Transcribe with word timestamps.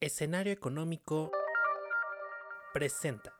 Escenario 0.00 0.52
Económico 0.52 1.32
presenta. 2.72 3.32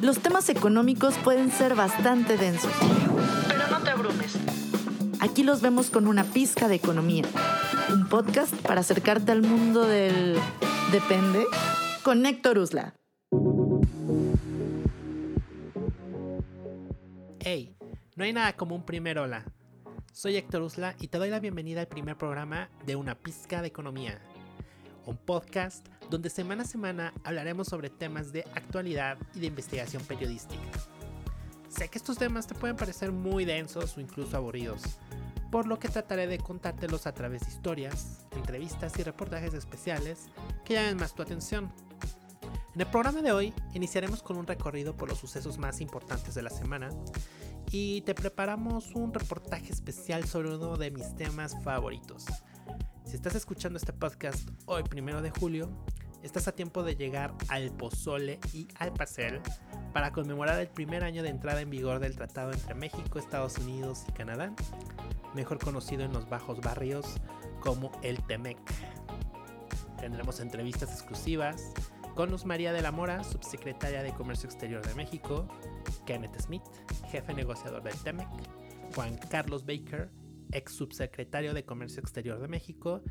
Los 0.00 0.20
temas 0.20 0.48
económicos 0.48 1.18
pueden 1.18 1.50
ser 1.50 1.74
bastante 1.74 2.36
densos, 2.36 2.72
Pero 3.48 3.66
no 3.68 3.82
te 3.82 3.90
abrumes. 3.90 4.38
aquí 5.20 5.42
los 5.42 5.60
vemos 5.62 5.90
con 5.90 6.06
una 6.06 6.24
pizca 6.24 6.68
de 6.68 6.76
economía. 6.76 7.24
Un 7.92 8.08
podcast 8.08 8.54
para 8.62 8.82
acercarte 8.82 9.32
al 9.32 9.42
mundo 9.42 9.84
del... 9.84 10.38
Depende. 10.92 11.44
Con 12.04 12.24
Héctor 12.26 12.58
Usla. 12.58 12.94
Hey, 17.40 17.76
no 18.14 18.24
hay 18.24 18.32
nada 18.32 18.56
como 18.56 18.76
un 18.76 18.84
primer 18.86 19.18
hola. 19.18 19.44
Soy 20.20 20.36
Héctor 20.36 20.60
Usla 20.60 20.94
y 21.00 21.08
te 21.08 21.16
doy 21.16 21.30
la 21.30 21.40
bienvenida 21.40 21.80
al 21.80 21.88
primer 21.88 22.14
programa 22.18 22.68
de 22.84 22.94
Una 22.94 23.14
Pizca 23.14 23.62
de 23.62 23.68
Economía. 23.68 24.20
Un 25.06 25.16
podcast 25.16 25.88
donde 26.10 26.28
semana 26.28 26.64
a 26.64 26.66
semana 26.66 27.14
hablaremos 27.24 27.68
sobre 27.68 27.88
temas 27.88 28.30
de 28.30 28.42
actualidad 28.54 29.16
y 29.34 29.40
de 29.40 29.46
investigación 29.46 30.04
periodística. 30.04 30.60
Sé 31.70 31.88
que 31.88 31.96
estos 31.96 32.18
temas 32.18 32.46
te 32.46 32.54
pueden 32.54 32.76
parecer 32.76 33.12
muy 33.12 33.46
densos 33.46 33.96
o 33.96 34.00
incluso 34.02 34.36
aburridos, 34.36 34.82
por 35.50 35.66
lo 35.66 35.78
que 35.78 35.88
trataré 35.88 36.26
de 36.26 36.36
contártelos 36.36 37.06
a 37.06 37.14
través 37.14 37.40
de 37.46 37.52
historias, 37.52 38.26
entrevistas 38.32 38.98
y 38.98 39.02
reportajes 39.02 39.54
especiales 39.54 40.26
que 40.66 40.74
llamen 40.74 40.98
más 40.98 41.14
tu 41.14 41.22
atención. 41.22 41.72
En 42.74 42.80
el 42.82 42.86
programa 42.88 43.22
de 43.22 43.32
hoy 43.32 43.54
iniciaremos 43.72 44.22
con 44.22 44.36
un 44.36 44.46
recorrido 44.46 44.94
por 44.94 45.08
los 45.08 45.18
sucesos 45.18 45.56
más 45.56 45.80
importantes 45.80 46.34
de 46.34 46.42
la 46.42 46.50
semana 46.50 46.90
y 47.72 48.00
te 48.02 48.14
preparamos 48.14 48.94
un 48.94 49.14
reportaje 49.14 49.72
especial 49.72 50.24
sobre 50.24 50.54
uno 50.54 50.76
de 50.76 50.90
mis 50.90 51.14
temas 51.14 51.56
favoritos. 51.62 52.26
Si 53.04 53.14
estás 53.14 53.34
escuchando 53.34 53.78
este 53.78 53.92
podcast 53.92 54.48
hoy, 54.66 54.82
primero 54.82 55.22
de 55.22 55.30
julio, 55.30 55.70
estás 56.22 56.48
a 56.48 56.52
tiempo 56.52 56.82
de 56.82 56.96
llegar 56.96 57.32
al 57.48 57.70
pozole 57.70 58.40
y 58.52 58.66
al 58.76 58.92
pastel 58.92 59.40
para 59.92 60.12
conmemorar 60.12 60.60
el 60.60 60.68
primer 60.68 61.04
año 61.04 61.22
de 61.22 61.28
entrada 61.28 61.60
en 61.60 61.70
vigor 61.70 62.00
del 62.00 62.16
tratado 62.16 62.52
entre 62.52 62.74
México, 62.74 63.18
Estados 63.18 63.58
Unidos 63.58 64.04
y 64.08 64.12
Canadá, 64.12 64.52
mejor 65.34 65.58
conocido 65.58 66.02
en 66.02 66.12
los 66.12 66.28
bajos 66.28 66.60
barrios 66.60 67.06
como 67.60 67.92
el 68.02 68.20
TEMEC. 68.24 68.58
Tendremos 69.98 70.40
entrevistas 70.40 70.90
exclusivas 70.92 71.72
con 72.14 72.30
Luz 72.30 72.44
María 72.44 72.72
de 72.72 72.82
la 72.82 72.92
Mora, 72.92 73.24
subsecretaria 73.24 74.02
de 74.02 74.12
Comercio 74.12 74.48
Exterior 74.48 74.86
de 74.86 74.94
México, 74.94 75.48
Kenneth 76.06 76.40
Smith, 76.40 76.62
jefe 77.10 77.34
negociador 77.34 77.82
del 77.82 77.96
TEMEC, 77.96 78.28
Juan 78.94 79.18
Carlos 79.30 79.64
Baker, 79.64 80.10
ex 80.52 80.72
subsecretario 80.72 81.54
de 81.54 81.64
Comercio 81.64 82.00
Exterior 82.00 82.40
de 82.40 82.48
México, 82.48 83.02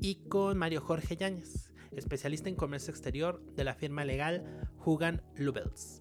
y 0.00 0.26
con 0.28 0.58
Mario 0.58 0.80
Jorge 0.80 1.16
Yáñez, 1.16 1.70
especialista 1.92 2.48
en 2.48 2.56
comercio 2.56 2.90
exterior 2.90 3.40
de 3.54 3.64
la 3.64 3.74
firma 3.74 4.04
legal 4.04 4.68
Hugan 4.84 5.22
Lubels. 5.36 6.00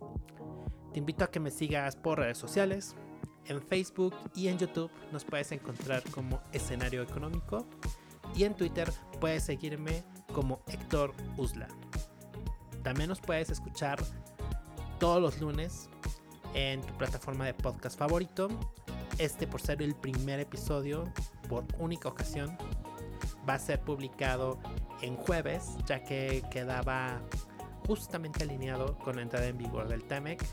Te 0.93 0.99
invito 0.99 1.23
a 1.23 1.31
que 1.31 1.39
me 1.39 1.51
sigas 1.51 1.95
por 1.95 2.19
redes 2.19 2.37
sociales. 2.37 2.95
En 3.45 3.61
Facebook 3.61 4.15
y 4.35 4.47
en 4.47 4.57
YouTube 4.57 4.91
nos 5.11 5.25
puedes 5.25 5.51
encontrar 5.51 6.03
como 6.11 6.41
Escenario 6.53 7.01
Económico 7.01 7.67
y 8.35 8.43
en 8.43 8.55
Twitter 8.55 8.89
puedes 9.19 9.43
seguirme 9.43 10.03
como 10.33 10.61
Héctor 10.67 11.13
Usla. 11.37 11.67
También 12.83 13.09
nos 13.09 13.21
puedes 13.21 13.49
escuchar 13.49 13.99
todos 14.99 15.21
los 15.21 15.39
lunes 15.39 15.89
en 16.53 16.81
tu 16.81 16.93
plataforma 16.95 17.45
de 17.45 17.53
podcast 17.53 17.97
favorito. 17.97 18.49
Este 19.17 19.47
por 19.47 19.61
ser 19.61 19.81
el 19.81 19.95
primer 19.95 20.39
episodio 20.39 21.03
por 21.49 21.65
única 21.79 22.09
ocasión 22.09 22.57
va 23.47 23.55
a 23.55 23.59
ser 23.59 23.81
publicado 23.81 24.59
en 25.01 25.15
jueves 25.15 25.75
ya 25.85 26.03
que 26.03 26.43
quedaba 26.51 27.21
justamente 27.87 28.43
alineado 28.43 28.97
con 28.99 29.17
la 29.17 29.21
entrada 29.21 29.47
en 29.47 29.57
vigor 29.57 29.87
del 29.87 30.03
TEMEC. 30.03 30.43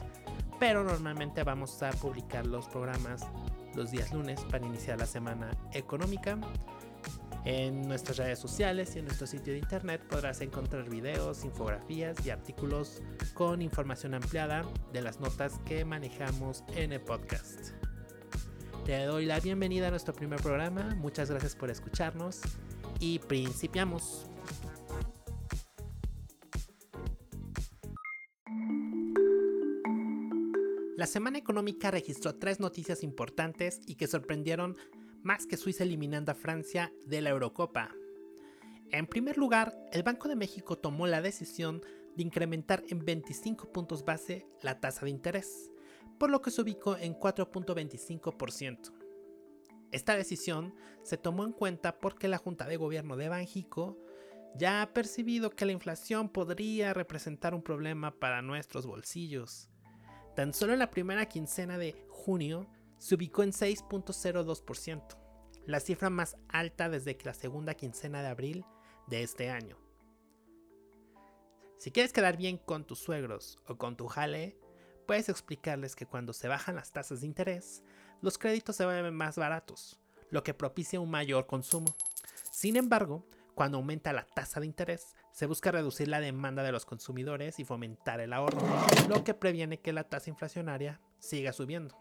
Pero 0.58 0.84
normalmente 0.84 1.42
vamos 1.42 1.82
a 1.82 1.90
publicar 1.90 2.46
los 2.46 2.66
programas 2.69 3.26
los 3.74 3.90
días 3.90 4.12
lunes 4.12 4.40
para 4.50 4.66
iniciar 4.66 4.98
la 4.98 5.06
semana 5.06 5.50
económica. 5.72 6.38
En 7.44 7.88
nuestras 7.88 8.18
redes 8.18 8.38
sociales 8.38 8.94
y 8.94 8.98
en 8.98 9.06
nuestro 9.06 9.26
sitio 9.26 9.54
de 9.54 9.60
internet 9.60 10.02
podrás 10.08 10.42
encontrar 10.42 10.88
videos, 10.90 11.44
infografías 11.44 12.16
y 12.26 12.30
artículos 12.30 13.02
con 13.32 13.62
información 13.62 14.12
ampliada 14.14 14.64
de 14.92 15.00
las 15.00 15.20
notas 15.20 15.58
que 15.64 15.84
manejamos 15.86 16.64
en 16.74 16.92
el 16.92 17.00
podcast. 17.00 17.70
Te 18.84 19.04
doy 19.04 19.24
la 19.24 19.40
bienvenida 19.40 19.88
a 19.88 19.90
nuestro 19.90 20.12
primer 20.12 20.40
programa, 20.42 20.94
muchas 20.96 21.30
gracias 21.30 21.56
por 21.56 21.70
escucharnos 21.70 22.40
y 22.98 23.20
principiamos. 23.20 24.26
La 31.00 31.06
semana 31.06 31.38
económica 31.38 31.90
registró 31.90 32.34
tres 32.34 32.60
noticias 32.60 33.02
importantes 33.02 33.80
y 33.86 33.94
que 33.94 34.06
sorprendieron 34.06 34.76
más 35.22 35.47
que 35.47 35.56
Suiza 35.56 35.84
eliminando 35.84 36.32
a 36.32 36.34
Francia 36.34 36.92
de 37.06 37.20
la 37.20 37.31
Eurocopa. 37.31 37.91
En 38.91 39.06
primer 39.06 39.38
lugar, 39.38 39.76
el 39.92 40.03
Banco 40.03 40.28
de 40.28 40.36
México 40.36 40.76
tomó 40.76 41.06
la 41.06 41.22
decisión 41.22 41.82
de 42.16 42.22
incrementar 42.22 42.82
en 42.88 43.04
25 43.04 43.72
puntos 43.72 44.04
base 44.04 44.47
la 44.62 44.81
tasa 44.81 45.04
de 45.04 45.10
interés, 45.10 45.70
por 46.19 46.31
lo 46.31 46.42
que 46.42 46.50
se 46.50 46.62
ubicó 46.62 46.97
en 46.97 47.14
4.25%. 47.14 48.92
Esta 49.92 50.16
decisión 50.16 50.75
se 51.03 51.16
tomó 51.16 51.44
en 51.44 51.52
cuenta 51.52 51.98
porque 51.98 52.28
la 52.28 52.38
Junta 52.38 52.66
de 52.66 52.76
Gobierno 52.76 53.16
de 53.16 53.28
Banjico 53.28 53.98
ya 54.56 54.82
ha 54.82 54.92
percibido 54.92 55.50
que 55.50 55.64
la 55.64 55.72
inflación 55.72 56.28
podría 56.28 56.92
representar 56.94 57.54
un 57.54 57.62
problema 57.62 58.12
para 58.19 58.42
nuestros 58.42 58.87
bolsillos. 58.87 59.69
Tan 60.34 60.54
solo 60.54 60.72
en 60.72 60.78
la 60.78 60.91
primera 60.91 61.26
quincena 61.26 61.78
de 61.78 62.04
junio 62.08 62.69
se 63.00 63.15
ubicó 63.15 63.43
en 63.43 63.53
6.02%, 63.53 65.16
la 65.66 65.81
cifra 65.81 66.11
más 66.11 66.37
alta 66.49 66.91
desde 66.91 67.16
la 67.25 67.33
segunda 67.33 67.75
quincena 67.75 68.21
de 68.21 68.28
abril 68.28 68.65
de 69.06 69.22
este 69.22 69.50
año. 69.50 69.78
Si 71.78 71.91
quieres 71.91 72.12
quedar 72.12 72.37
bien 72.37 72.59
con 72.59 72.84
tus 72.84 72.99
suegros 72.99 73.59
o 73.66 73.78
con 73.78 73.97
tu 73.97 74.06
jale, 74.06 74.59
puedes 75.06 75.31
explicarles 75.31 75.97
que 75.97 76.05
cuando 76.05 76.34
se 76.34 76.47
bajan 76.47 76.77
las 76.77 76.93
tasas 76.93 77.22
de 77.22 77.27
interés, 77.27 77.83
los 78.21 78.37
créditos 78.37 78.77
se 78.77 78.84
vuelven 78.84 79.15
más 79.15 79.37
baratos, 79.37 79.99
lo 80.28 80.43
que 80.43 80.53
propicia 80.53 81.00
un 81.00 81.11
mayor 81.11 81.47
consumo. 81.47 81.97
Sin 82.53 82.77
embargo, 82.77 83.27
cuando 83.55 83.78
aumenta 83.78 84.12
la 84.12 84.27
tasa 84.27 84.61
de 84.61 84.67
interés, 84.67 85.15
se 85.32 85.47
busca 85.47 85.72
reducir 85.72 86.09
la 86.09 86.21
demanda 86.21 86.62
de 86.62 86.72
los 86.72 86.84
consumidores 86.84 87.59
y 87.61 87.65
fomentar 87.65 88.21
el 88.21 88.34
ahorro, 88.34 88.61
lo 89.09 89.25
que 89.25 89.32
previene 89.32 89.81
que 89.81 89.94
la 89.94 90.05
tasa 90.05 90.28
inflacionaria 90.28 91.00
siga 91.19 91.55
subiendo. 91.55 92.00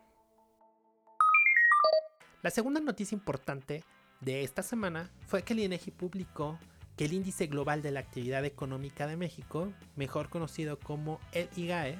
La 2.41 2.51
segunda 2.51 2.79
noticia 2.79 3.17
importante 3.17 3.83
de 4.21 4.43
esta 4.43 4.63
semana 4.63 5.11
fue 5.27 5.43
que 5.43 5.51
el 5.51 5.59
INEGI 5.59 5.91
publicó 5.91 6.57
que 6.95 7.03
el 7.03 7.11
Índice 7.11 7.47
Global 7.47 7.81
de 7.81 7.91
la 7.91 7.99
Actividad 7.99 8.45
Económica 8.45 9.07
de 9.07 9.17
México, 9.17 9.73
mejor 9.97 10.29
conocido 10.29 10.79
como 10.79 11.19
el 11.33 11.49
IGAE, 11.57 11.99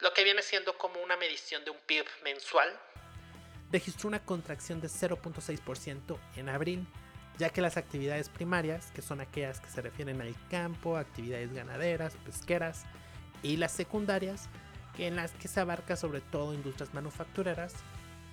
lo 0.00 0.14
que 0.14 0.24
viene 0.24 0.40
siendo 0.40 0.78
como 0.78 1.02
una 1.02 1.18
medición 1.18 1.62
de 1.66 1.70
un 1.70 1.76
PIB 1.86 2.06
mensual, 2.24 2.68
registró 3.70 4.08
una 4.08 4.24
contracción 4.24 4.80
de 4.80 4.88
0.6% 4.88 6.18
en 6.36 6.48
abril, 6.48 6.86
ya 7.36 7.50
que 7.50 7.60
las 7.60 7.76
actividades 7.76 8.30
primarias, 8.30 8.90
que 8.92 9.02
son 9.02 9.20
aquellas 9.20 9.60
que 9.60 9.68
se 9.68 9.82
refieren 9.82 10.22
al 10.22 10.34
campo, 10.48 10.96
actividades 10.96 11.52
ganaderas, 11.52 12.16
pesqueras, 12.24 12.84
y 13.42 13.58
las 13.58 13.72
secundarias, 13.72 14.48
que 14.96 15.08
en 15.08 15.16
las 15.16 15.32
que 15.32 15.48
se 15.48 15.60
abarca 15.60 15.94
sobre 15.96 16.22
todo 16.22 16.54
industrias 16.54 16.94
manufactureras, 16.94 17.74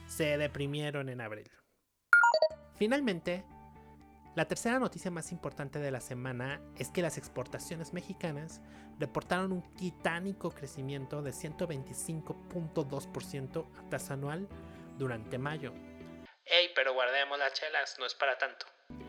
se 0.09 0.37
deprimieron 0.37 1.07
en 1.07 1.21
abril. 1.21 1.49
Finalmente, 2.75 3.45
la 4.35 4.43
tercera 4.45 4.77
noticia 4.79 5.09
más 5.11 5.31
importante 5.31 5.77
de 5.79 5.91
la 5.91 6.01
semana 6.01 6.61
es 6.77 6.89
que 6.89 7.01
las 7.01 7.17
exportaciones 7.17 7.93
mexicanas 7.93 8.61
reportaron 8.99 9.51
un 9.51 9.75
titánico 9.75 10.51
crecimiento 10.51 11.21
de 11.21 11.31
125.2% 11.31 13.67
a 13.77 13.89
tasa 13.89 14.13
anual 14.15 14.47
durante 14.97 15.37
mayo. 15.37 15.73
¡Ey, 16.45 16.69
pero 16.75 16.93
guardemos 16.93 17.37
las 17.37 17.51
chelas! 17.53 17.97
No 17.99 18.05
es 18.05 18.15
para 18.15 18.37
tanto. 18.37 18.65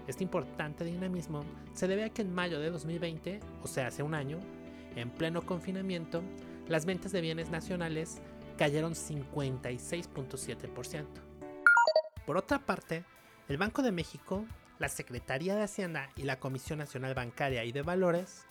Este 0.07 0.25
importante 0.25 0.85
dinamismo 0.85 1.45
se 1.73 1.89
debe 1.89 2.05
a 2.05 2.11
que 2.11 2.21
en 2.23 2.35
mayo 2.35 2.61
de 2.61 2.71
2020, 2.71 3.41
o 3.63 3.67
sea, 3.67 3.87
hace 3.87 4.03
un 4.03 4.15
año, 4.15 4.39
en 4.97 5.11
pleno 5.11 5.43
confinamiento, 5.43 6.23
las 6.69 6.85
ventas 6.85 7.13
de 7.13 7.21
bienes 7.21 7.51
nacionales 7.51 8.21
cayeron 8.61 8.95
56.7%. 8.95 11.07
Por 12.27 12.37
otra 12.37 12.59
parte, 12.59 13.07
el 13.49 13.57
Banco 13.57 13.81
de 13.81 13.91
México, 13.91 14.45
la 14.79 14.91
Secretaría 14.91 15.57
de 15.57 15.63
Hacienda 15.63 16.11
y 16.15 16.25
la 16.25 16.39
Comisión 16.39 16.79
Nacional 16.79 17.15
Bancaria 17.15 17.65
y 17.65 17.73
de 17.73 17.81
Valores 17.81 18.45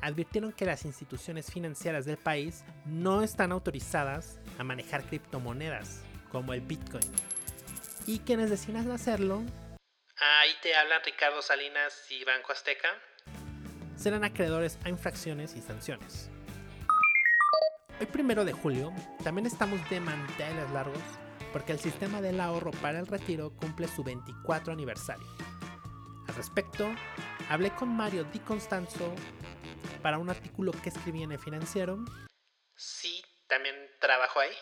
advirtieron 0.00 0.52
que 0.52 0.64
las 0.64 0.84
instituciones 0.84 1.50
financieras 1.50 2.04
del 2.04 2.18
país 2.18 2.64
no 2.86 3.24
están 3.24 3.50
autorizadas 3.50 4.38
a 4.58 4.64
manejar 4.64 5.02
criptomonedas 5.02 6.04
como 6.30 6.54
el 6.54 6.60
Bitcoin 6.60 7.02
y 8.06 8.20
quienes 8.20 8.50
decidan 8.50 8.88
hacerlo 8.92 9.42
Ahí 10.20 10.52
te 10.62 10.76
hablan 10.76 11.00
Ricardo 11.04 11.42
Salinas 11.42 12.06
y 12.10 12.24
Banco 12.24 12.52
Azteca. 12.52 12.88
Serán 13.96 14.22
acreedores 14.22 14.78
a 14.84 14.88
infracciones 14.88 15.56
y 15.56 15.60
sanciones. 15.60 16.27
Hoy 18.00 18.06
primero 18.06 18.44
de 18.44 18.52
julio 18.52 18.92
también 19.24 19.44
estamos 19.46 19.80
de 19.90 19.98
manteles 19.98 20.70
largos 20.70 21.02
porque 21.52 21.72
el 21.72 21.80
sistema 21.80 22.20
del 22.20 22.40
ahorro 22.40 22.70
para 22.70 23.00
el 23.00 23.08
retiro 23.08 23.50
cumple 23.50 23.88
su 23.88 24.04
24 24.04 24.72
aniversario. 24.72 25.26
Al 26.28 26.34
respecto, 26.36 26.88
hablé 27.48 27.70
con 27.70 27.88
Mario 27.88 28.22
Di 28.22 28.38
Constanzo 28.38 29.12
para 30.00 30.18
un 30.18 30.30
artículo 30.30 30.70
que 30.70 30.90
escribí 30.90 31.24
en 31.24 31.32
el 31.32 31.40
financiero. 31.40 31.98
Sí, 32.76 33.20
también 33.48 33.74
trabajo 34.00 34.38
ahí. 34.38 34.52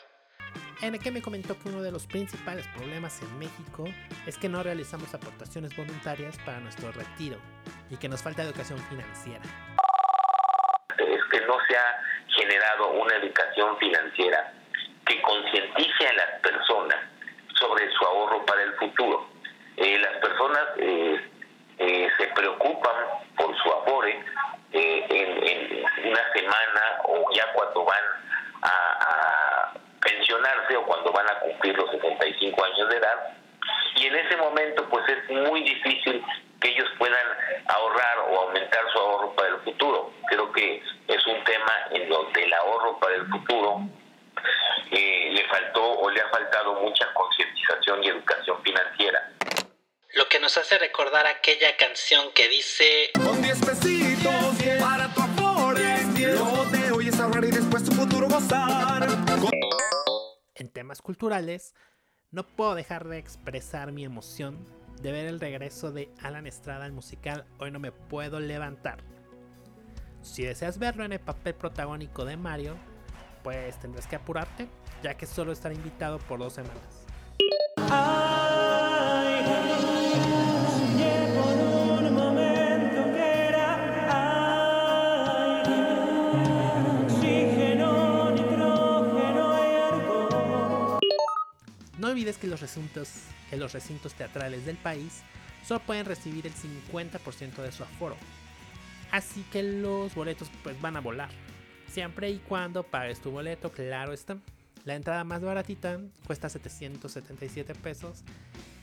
En 0.80 0.94
el 0.94 1.00
que 1.00 1.10
me 1.10 1.20
comentó 1.20 1.58
que 1.58 1.68
uno 1.68 1.82
de 1.82 1.92
los 1.92 2.06
principales 2.06 2.66
problemas 2.68 3.20
en 3.20 3.38
México 3.38 3.84
es 4.26 4.38
que 4.38 4.48
no 4.48 4.62
realizamos 4.62 5.12
aportaciones 5.12 5.76
voluntarias 5.76 6.38
para 6.38 6.60
nuestro 6.60 6.90
retiro 6.90 7.36
y 7.90 7.98
que 7.98 8.08
nos 8.08 8.22
falta 8.22 8.44
educación 8.44 8.78
financiera. 8.88 9.42
Es 10.98 11.20
que 11.30 11.46
no 11.46 11.56
se 11.68 11.76
ha 11.76 12.15
generado 12.36 12.90
una 12.90 13.16
educación 13.16 13.76
financiera 13.78 14.52
que 15.06 15.20
concientice 15.22 16.08
a 16.08 16.12
las 16.14 16.40
personas 16.40 16.98
sobre 17.58 17.90
su 17.92 18.04
ahorro 18.04 18.44
para 18.44 18.62
el 18.62 18.72
futuro. 18.74 19.28
Eh, 19.76 19.98
las 19.98 20.16
personas 20.18 20.62
eh, 20.78 21.20
eh, 21.78 22.08
se 22.18 22.26
preocupan 22.28 22.94
por 23.36 23.56
su 23.56 23.72
afore 23.72 24.24
en, 24.72 25.84
una 26.04 26.32
semana 26.32 26.82
o 27.04 27.30
ya 27.34 27.52
cuando 27.52 27.84
van 27.84 28.04
a, 28.62 29.72
pensionarse 30.00 30.76
o 30.76 30.86
cuando 30.86 31.10
van 31.12 31.28
a 31.28 31.38
cumplir 31.40 31.76
los 31.76 31.90
65 31.90 32.64
años 32.64 32.88
de 32.88 32.96
edad. 32.96 33.36
Y 33.96 34.06
en 34.06 34.14
ese 34.14 34.36
momento 34.36 34.88
pues 34.90 35.04
es 35.08 35.30
muy 35.30 35.62
difícil 35.62 36.22
que 36.60 36.68
ellos 36.68 36.88
puedan 36.98 37.26
ahorrar 37.66 38.18
o 38.30 38.40
aumentar 38.42 38.80
su 38.92 38.98
ahorro 38.98 39.34
para 39.34 39.48
el 39.48 39.60
futuro. 39.60 40.12
Creo 40.28 40.52
que 40.52 40.82
es 41.08 41.26
un 41.26 41.44
tema 41.44 41.72
en 41.90 42.08
donde 42.08 42.44
el 42.44 42.52
ahorro 42.52 42.98
para 42.98 43.14
el 43.14 43.26
futuro 43.26 43.80
eh, 44.90 45.30
le 45.32 45.48
faltó 45.48 45.82
o 45.82 46.10
le 46.10 46.20
ha 46.20 46.28
faltado 46.28 46.74
mucha 46.80 47.06
concientización 47.14 48.04
y 48.04 48.08
educación 48.08 48.62
financiera. 48.62 49.32
Lo 50.14 50.28
que 50.28 50.40
nos 50.40 50.56
hace 50.56 50.78
recordar 50.78 51.26
aquella 51.26 51.76
canción 51.76 52.32
que 52.34 52.48
dice... 52.48 53.10
Con 53.14 53.42
10 53.42 53.66
pesitos 53.66 54.34
para 54.80 55.12
tu 55.12 55.20
afore, 55.20 56.02
lo 56.32 56.64
de 56.66 56.92
hoy 56.92 57.08
es 57.08 57.20
ahorrar 57.20 57.44
y 57.44 57.50
después 57.50 57.84
tu 57.84 57.92
futuro 57.92 58.28
gozar. 58.28 59.06
En 60.54 60.72
temas 60.72 61.02
culturales, 61.02 61.74
no 62.36 62.46
puedo 62.46 62.74
dejar 62.74 63.08
de 63.08 63.16
expresar 63.16 63.92
mi 63.92 64.04
emoción 64.04 64.58
de 65.00 65.10
ver 65.10 65.24
el 65.26 65.40
regreso 65.40 65.90
de 65.90 66.10
Alan 66.22 66.46
Estrada 66.46 66.84
al 66.84 66.92
musical 66.92 67.46
Hoy 67.58 67.70
no 67.70 67.78
me 67.78 67.92
puedo 67.92 68.40
levantar. 68.40 68.98
Si 70.20 70.42
deseas 70.44 70.78
verlo 70.78 71.02
en 71.06 71.14
el 71.14 71.20
papel 71.20 71.54
protagónico 71.54 72.26
de 72.26 72.36
Mario, 72.36 72.76
pues 73.42 73.80
tendrás 73.80 74.06
que 74.06 74.16
apurarte, 74.16 74.68
ya 75.02 75.14
que 75.14 75.24
solo 75.24 75.50
estará 75.50 75.74
invitado 75.74 76.18
por 76.18 76.38
dos 76.38 76.52
semanas. 76.52 77.06
Olvides 92.16 92.38
que 92.38 92.46
los 92.46 92.62
recintos, 92.62 93.10
que 93.50 93.58
los 93.58 93.74
recintos 93.74 94.14
teatrales 94.14 94.64
del 94.64 94.78
país 94.78 95.20
solo 95.66 95.80
pueden 95.80 96.06
recibir 96.06 96.46
el 96.46 96.54
50% 96.54 97.56
de 97.56 97.72
su 97.72 97.82
aforo. 97.82 98.16
Así 99.10 99.44
que 99.52 99.62
los 99.62 100.14
boletos 100.14 100.50
pues 100.62 100.80
van 100.80 100.96
a 100.96 101.00
volar. 101.00 101.28
Siempre 101.92 102.30
y 102.30 102.38
cuando 102.38 102.84
pagues 102.84 103.20
tu 103.20 103.30
boleto, 103.30 103.70
claro 103.70 104.14
está. 104.14 104.38
La 104.86 104.94
entrada 104.94 105.24
más 105.24 105.42
baratita 105.42 106.00
cuesta 106.26 106.48
777 106.48 107.74
pesos. 107.74 108.22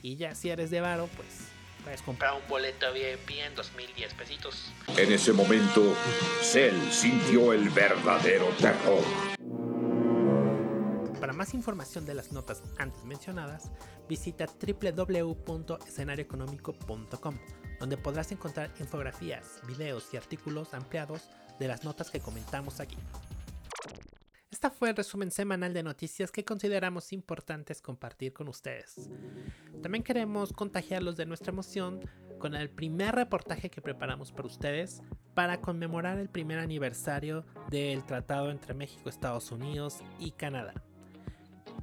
Y 0.00 0.14
ya 0.14 0.36
si 0.36 0.50
eres 0.50 0.70
de 0.70 0.80
varo, 0.80 1.08
pues 1.16 1.48
puedes 1.82 2.02
comprar 2.02 2.34
un 2.34 2.48
boleto 2.48 2.86
VIP 2.92 3.38
en 3.44 3.56
2010 3.56 4.14
pesitos. 4.14 4.72
En 4.96 5.12
ese 5.12 5.32
momento, 5.32 5.96
Cell 6.40 6.76
sintió 6.92 7.52
el 7.52 7.68
verdadero 7.70 8.46
terror. 8.60 9.02
Más 11.34 11.52
información 11.52 12.06
de 12.06 12.14
las 12.14 12.30
notas 12.30 12.62
antes 12.78 13.04
mencionadas, 13.04 13.72
visita 14.08 14.46
www.escenarioeconómico.com, 14.46 17.34
donde 17.80 17.96
podrás 17.96 18.30
encontrar 18.30 18.72
infografías, 18.78 19.60
videos 19.66 20.14
y 20.14 20.16
artículos 20.16 20.74
ampliados 20.74 21.28
de 21.58 21.66
las 21.66 21.82
notas 21.82 22.12
que 22.12 22.20
comentamos 22.20 22.78
aquí. 22.78 22.96
Esta 24.48 24.70
fue 24.70 24.90
el 24.90 24.96
resumen 24.96 25.32
semanal 25.32 25.74
de 25.74 25.82
noticias 25.82 26.30
que 26.30 26.44
consideramos 26.44 27.12
importantes 27.12 27.82
compartir 27.82 28.32
con 28.32 28.46
ustedes. 28.46 29.10
También 29.82 30.04
queremos 30.04 30.52
contagiarlos 30.52 31.16
de 31.16 31.26
nuestra 31.26 31.50
emoción 31.50 31.98
con 32.38 32.54
el 32.54 32.70
primer 32.70 33.16
reportaje 33.16 33.70
que 33.70 33.82
preparamos 33.82 34.30
para 34.30 34.46
ustedes 34.46 35.02
para 35.34 35.60
conmemorar 35.60 36.18
el 36.18 36.28
primer 36.28 36.60
aniversario 36.60 37.44
del 37.70 38.04
tratado 38.04 38.52
entre 38.52 38.72
México, 38.72 39.08
Estados 39.08 39.50
Unidos 39.50 39.98
y 40.20 40.30
Canadá. 40.30 40.74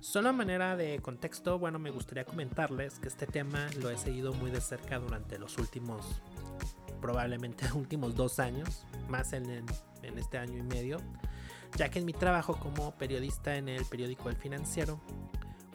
Solo 0.01 0.29
a 0.29 0.33
manera 0.33 0.75
de 0.75 0.99
contexto, 0.99 1.59
bueno, 1.59 1.77
me 1.77 1.91
gustaría 1.91 2.25
comentarles 2.25 2.97
que 2.97 3.07
este 3.07 3.27
tema 3.27 3.67
lo 3.79 3.91
he 3.91 3.97
seguido 3.99 4.33
muy 4.33 4.49
de 4.49 4.59
cerca 4.59 4.97
durante 4.97 5.37
los 5.37 5.59
últimos, 5.59 6.23
probablemente 6.99 7.71
últimos 7.75 8.15
dos 8.15 8.39
años, 8.39 8.87
más 9.09 9.31
en, 9.33 9.47
en 9.47 10.17
este 10.17 10.39
año 10.39 10.57
y 10.57 10.63
medio, 10.63 10.97
ya 11.77 11.89
que 11.89 11.99
en 11.99 12.05
mi 12.05 12.13
trabajo 12.13 12.59
como 12.59 12.95
periodista 12.95 13.55
en 13.55 13.69
el 13.69 13.85
periódico 13.85 14.27
El 14.29 14.37
Financiero, 14.37 14.99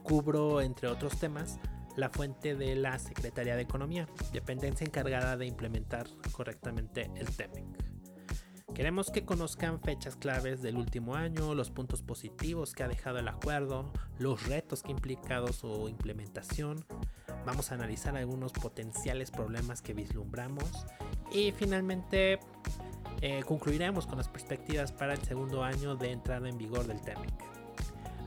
cubro, 0.03 0.61
entre 0.61 0.89
otros 0.89 1.21
temas, 1.21 1.61
la 1.95 2.11
fuente 2.11 2.57
de 2.57 2.75
la 2.75 2.99
Secretaría 2.99 3.55
de 3.55 3.63
Economía, 3.63 4.09
dependencia 4.33 4.85
encargada 4.85 5.37
de 5.37 5.47
implementar 5.47 6.09
correctamente 6.33 7.13
el 7.15 7.35
TEMEC. 7.35 7.86
Queremos 8.77 9.11
que 9.11 9.25
conozcan 9.25 9.81
fechas 9.81 10.17
claves 10.17 10.61
del 10.61 10.77
último 10.77 11.15
año, 11.15 11.55
los 11.55 11.71
puntos 11.71 12.03
positivos 12.03 12.75
que 12.75 12.83
ha 12.83 12.89
dejado 12.89 13.19
el 13.19 13.27
acuerdo, 13.27 13.91
los 14.19 14.47
retos 14.47 14.83
que 14.83 14.89
ha 14.89 14.91
implicado 14.91 15.51
su 15.55 15.89
implementación. 15.89 16.85
Vamos 17.47 17.73
a 17.73 17.77
analizar 17.77 18.15
algunos 18.19 18.53
potenciales 18.53 19.31
problemas 19.31 19.81
que 19.81 19.95
vislumbramos 19.95 20.71
y 21.33 21.53
finalmente 21.53 22.39
eh, 23.23 23.43
concluiremos 23.47 24.07
con 24.07 24.19
las 24.19 24.29
perspectivas 24.29 24.93
para 24.93 25.15
el 25.15 25.23
segundo 25.23 25.65
año 25.65 25.97
de 25.97 26.13
entrada 26.13 26.47
en 26.47 26.59
vigor 26.59 26.87
del 26.87 27.01
TEMEC. 27.01 27.33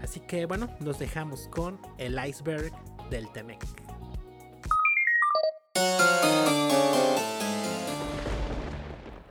Así 0.01 0.20
que 0.20 0.48
bueno, 0.48 0.68
nos 0.79 0.98
dejamos 0.98 1.48
con 1.50 1.79
el 2.00 2.18
iceberg 2.27 2.72
del 3.12 3.32
TEMEC. 3.34 3.63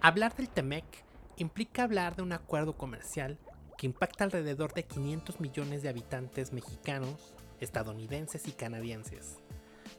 Hablar 0.01 0.37
del 0.37 0.49
TEMEC 0.49 1.08
implica 1.39 1.85
hablar 1.85 2.17
de 2.17 2.23
un 2.23 2.33
acuerdo 2.33 2.77
comercial 2.77 3.39
que 3.77 3.87
impacta 3.87 4.25
alrededor 4.25 4.75
de 4.75 4.85
500 4.85 5.41
millones 5.41 5.83
de 5.83 5.89
habitantes 5.89 6.53
mexicanos, 6.53 7.35
estadounidenses 7.61 8.49
y 8.49 8.53
canadienses. 8.53 9.39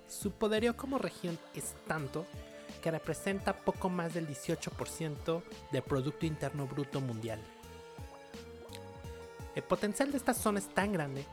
Su 0.07 0.31
poderío 0.31 0.75
como 0.75 0.97
región 0.97 1.39
es 1.55 1.75
tanto 1.87 2.25
que 2.83 2.91
representa 2.91 3.53
poco 3.53 3.89
más 3.89 4.13
del 4.13 4.27
18% 4.27 5.41
del 5.71 5.81
Producto 5.81 6.25
Interno 6.25 6.67
Bruto 6.67 6.99
Mundial. 6.99 7.39
El 9.55 9.63
potencial 9.63 10.11
de 10.11 10.17
esta 10.17 10.33
zona 10.33 10.59
es 10.59 10.67
tan 10.67 10.91
grande 10.91 11.25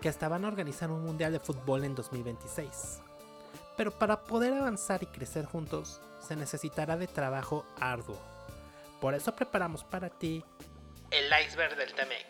que 0.00 0.08
hasta 0.08 0.28
van 0.28 0.44
a 0.44 0.48
organizar 0.48 0.90
un 0.90 1.04
Mundial 1.04 1.32
de 1.32 1.40
Fútbol 1.40 1.84
en 1.84 1.94
2026. 1.94 3.00
Pero 3.76 3.92
para 3.98 4.24
poder 4.24 4.52
avanzar 4.52 5.02
y 5.02 5.06
crecer 5.06 5.46
juntos, 5.46 6.00
se 6.20 6.36
necesitará 6.36 6.96
de 6.96 7.06
trabajo 7.06 7.64
arduo. 7.80 8.33
Por 9.04 9.14
eso 9.14 9.36
preparamos 9.36 9.84
para 9.84 10.08
ti 10.08 10.42
el 11.10 11.26
iceberg 11.44 11.76
del 11.76 11.92
TEMEC, 11.92 12.26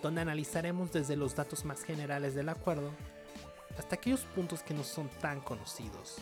donde 0.00 0.20
analizaremos 0.20 0.92
desde 0.92 1.16
los 1.16 1.34
datos 1.34 1.64
más 1.64 1.82
generales 1.82 2.36
del 2.36 2.50
acuerdo 2.50 2.92
hasta 3.76 3.96
aquellos 3.96 4.20
puntos 4.20 4.62
que 4.62 4.74
no 4.74 4.84
son 4.84 5.08
tan 5.20 5.40
conocidos, 5.40 6.18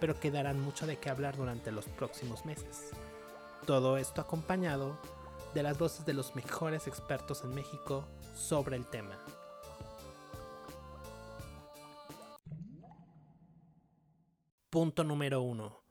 pero 0.00 0.18
que 0.18 0.30
darán 0.30 0.58
mucho 0.58 0.86
de 0.86 0.96
qué 0.96 1.10
hablar 1.10 1.36
durante 1.36 1.70
los 1.70 1.84
próximos 1.84 2.46
meses. 2.46 2.92
Todo 3.66 3.98
esto 3.98 4.22
acompañado 4.22 4.98
de 5.52 5.62
las 5.62 5.76
voces 5.76 6.06
de 6.06 6.14
los 6.14 6.34
mejores 6.34 6.86
expertos 6.86 7.44
en 7.44 7.54
México 7.54 8.08
sobre 8.34 8.76
el 8.76 8.86
tema. 8.86 9.18
Punto 14.70 15.04
número 15.04 15.42
1. 15.42 15.82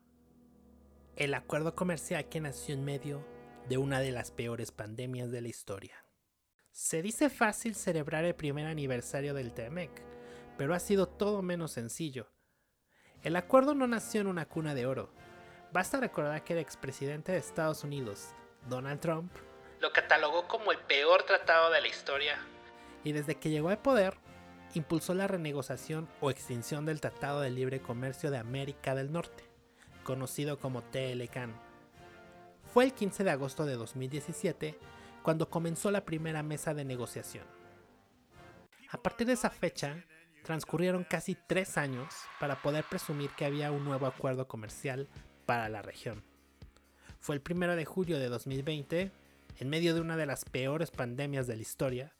El 1.15 1.35
acuerdo 1.35 1.75
comercial 1.75 2.27
que 2.27 2.41
nació 2.41 2.73
en 2.73 2.83
medio 2.83 3.34
de 3.69 3.77
una 3.77 3.99
de 3.99 4.11
las 4.11 4.31
peores 4.31 4.71
pandemias 4.71 5.31
de 5.31 5.41
la 5.41 5.47
historia. 5.47 6.05
Se 6.71 7.01
dice 7.01 7.29
fácil 7.29 7.75
celebrar 7.75 8.25
el 8.25 8.35
primer 8.35 8.67
aniversario 8.67 9.33
del 9.33 9.53
TEMEC, 9.53 9.91
pero 10.57 10.73
ha 10.73 10.79
sido 10.79 11.07
todo 11.07 11.41
menos 11.41 11.71
sencillo. 11.71 12.27
El 13.23 13.35
acuerdo 13.35 13.73
no 13.73 13.87
nació 13.87 14.21
en 14.21 14.27
una 14.27 14.45
cuna 14.45 14.75
de 14.75 14.85
oro. 14.85 15.09
Basta 15.71 15.99
recordar 15.99 16.43
que 16.43 16.53
el 16.53 16.59
expresidente 16.59 17.31
de 17.31 17.39
Estados 17.39 17.83
Unidos, 17.83 18.29
Donald 18.69 18.99
Trump, 18.99 19.31
lo 19.81 19.91
catalogó 19.91 20.47
como 20.47 20.71
el 20.71 20.79
peor 20.79 21.23
tratado 21.23 21.71
de 21.71 21.81
la 21.81 21.87
historia. 21.87 22.37
Y 23.03 23.11
desde 23.11 23.35
que 23.35 23.49
llegó 23.49 23.69
al 23.69 23.79
poder, 23.79 24.17
impulsó 24.73 25.13
la 25.13 25.27
renegociación 25.27 26.09
o 26.21 26.29
extinción 26.29 26.85
del 26.85 27.01
Tratado 27.01 27.41
de 27.41 27.49
Libre 27.49 27.81
Comercio 27.81 28.31
de 28.31 28.37
América 28.37 28.95
del 28.95 29.11
Norte, 29.11 29.43
conocido 30.03 30.59
como 30.59 30.81
TLCAN. 30.81 31.64
Fue 32.75 32.83
el 32.83 32.93
15 32.93 33.23
de 33.23 33.31
agosto 33.31 33.65
de 33.65 33.77
2017 33.77 34.77
cuando 35.23 35.49
comenzó 35.49 35.91
la 35.91 36.03
primera 36.03 36.43
mesa 36.43 36.73
de 36.73 36.83
negociación. 36.83 37.45
A 38.89 39.01
partir 39.01 39.27
de 39.27 39.31
esa 39.31 39.49
fecha, 39.49 40.03
transcurrieron 40.43 41.05
casi 41.05 41.37
tres 41.47 41.77
años 41.77 42.13
para 42.37 42.61
poder 42.61 42.83
presumir 42.83 43.29
que 43.29 43.45
había 43.45 43.71
un 43.71 43.85
nuevo 43.85 44.07
acuerdo 44.07 44.49
comercial 44.49 45.07
para 45.45 45.69
la 45.69 45.83
región. 45.83 46.21
Fue 47.21 47.37
el 47.37 47.41
1 47.49 47.77
de 47.77 47.85
julio 47.85 48.19
de 48.19 48.27
2020, 48.27 49.09
en 49.57 49.69
medio 49.69 49.93
de 49.93 50.01
una 50.01 50.17
de 50.17 50.25
las 50.25 50.43
peores 50.43 50.91
pandemias 50.91 51.47
de 51.47 51.55
la 51.55 51.61
historia, 51.61 52.13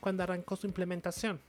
cuando 0.00 0.24
arrancó 0.24 0.56
su 0.56 0.66
implementación. 0.66 1.40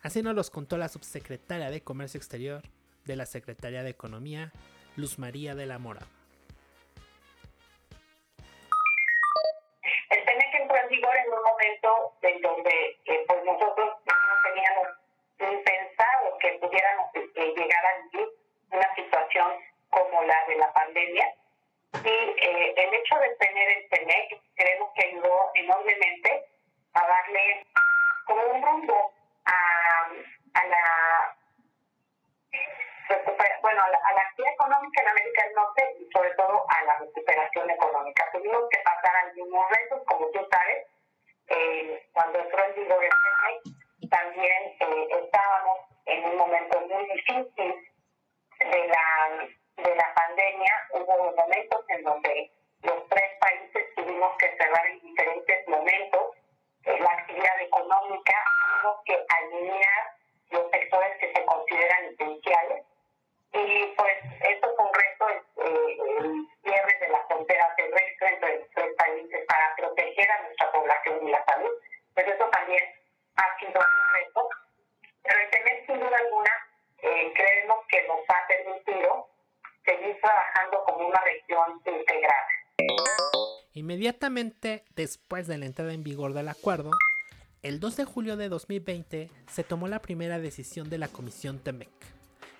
Así 0.00 0.22
nos 0.22 0.36
los 0.36 0.50
contó 0.50 0.78
la 0.78 0.88
subsecretaria 0.88 1.70
de 1.70 1.82
Comercio 1.82 2.18
Exterior 2.18 2.62
de 3.04 3.16
la 3.16 3.26
Secretaría 3.26 3.82
de 3.82 3.90
Economía, 3.90 4.52
Luz 4.94 5.18
María 5.18 5.56
de 5.56 5.66
la 5.66 5.80
Mora. 5.80 6.06
Inmediatamente 83.96 84.84
después 84.94 85.46
de 85.46 85.56
la 85.56 85.64
entrada 85.64 85.94
en 85.94 86.04
vigor 86.04 86.34
del 86.34 86.48
acuerdo, 86.48 86.90
el 87.62 87.80
2 87.80 87.96
de 87.96 88.04
julio 88.04 88.36
de 88.36 88.50
2020 88.50 89.30
se 89.50 89.64
tomó 89.64 89.88
la 89.88 90.02
primera 90.02 90.38
decisión 90.38 90.90
de 90.90 90.98
la 90.98 91.08
Comisión 91.08 91.60
TEMEC, 91.60 91.88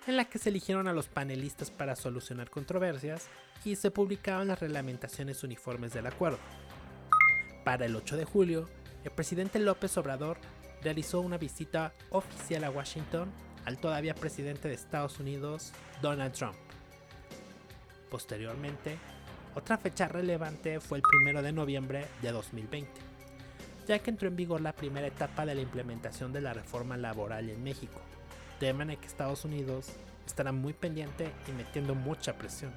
en 0.07 0.17
la 0.17 0.25
que 0.25 0.39
se 0.39 0.49
eligieron 0.49 0.89
a 0.89 0.95
los 0.95 1.09
panelistas 1.09 1.71
para 1.71 1.95
solucionar 1.95 2.49
controversias 2.49 3.29
y 3.67 3.77
se 3.77 3.91
publicaron 3.91 4.49
las 4.49 4.61
reglamentaciones 4.61 5.45
uniformes 5.45 5.93
del 5.93 6.07
acuerdo. 6.07 6.39
Para 7.65 7.85
el 7.85 7.95
8 7.97 8.17
de 8.17 8.25
julio, 8.25 8.71
el 9.05 9.11
presidente 9.11 9.59
López 9.59 9.95
Obrador 9.99 10.39
realizó 10.83 11.21
una 11.21 11.37
visita 11.37 11.93
oficial 12.09 12.65
a 12.65 12.71
Washington 12.71 13.31
al 13.67 13.77
todavía 13.77 14.15
presidente 14.15 14.69
de 14.69 14.75
Estados 14.75 15.21
Unidos, 15.21 15.75
Donald 16.01 16.33
Trump. 16.33 16.57
Posteriormente, 18.09 18.97
otra 19.57 19.79
fecha 19.79 20.07
relevante 20.07 20.81
fue 20.81 20.99
el 20.99 21.05
1 21.31 21.41
de 21.41 21.51
noviembre 21.51 22.07
de 22.21 22.31
2020, 22.31 22.91
ya 23.89 23.99
que 23.99 24.11
entró 24.11 24.29
en 24.29 24.37
vigor 24.37 24.61
la 24.61 24.75
primera 24.75 25.07
etapa 25.07 25.47
de 25.47 25.55
la 25.55 25.63
implementación 25.63 26.31
de 26.31 26.43
la 26.43 26.53
reforma 26.53 26.99
laboral 26.99 27.49
en 27.49 27.65
México, 27.65 27.99
tema 28.61 28.83
en 28.83 28.91
el 28.91 28.99
que 28.99 29.07
Estados 29.07 29.47
Unidos 29.47 29.89
estará 30.27 30.53
muy 30.53 30.75
pendiente 30.75 31.33
y 31.49 31.53
metiendo 31.53 31.95
mucha 31.95 32.35
presión. 32.35 32.71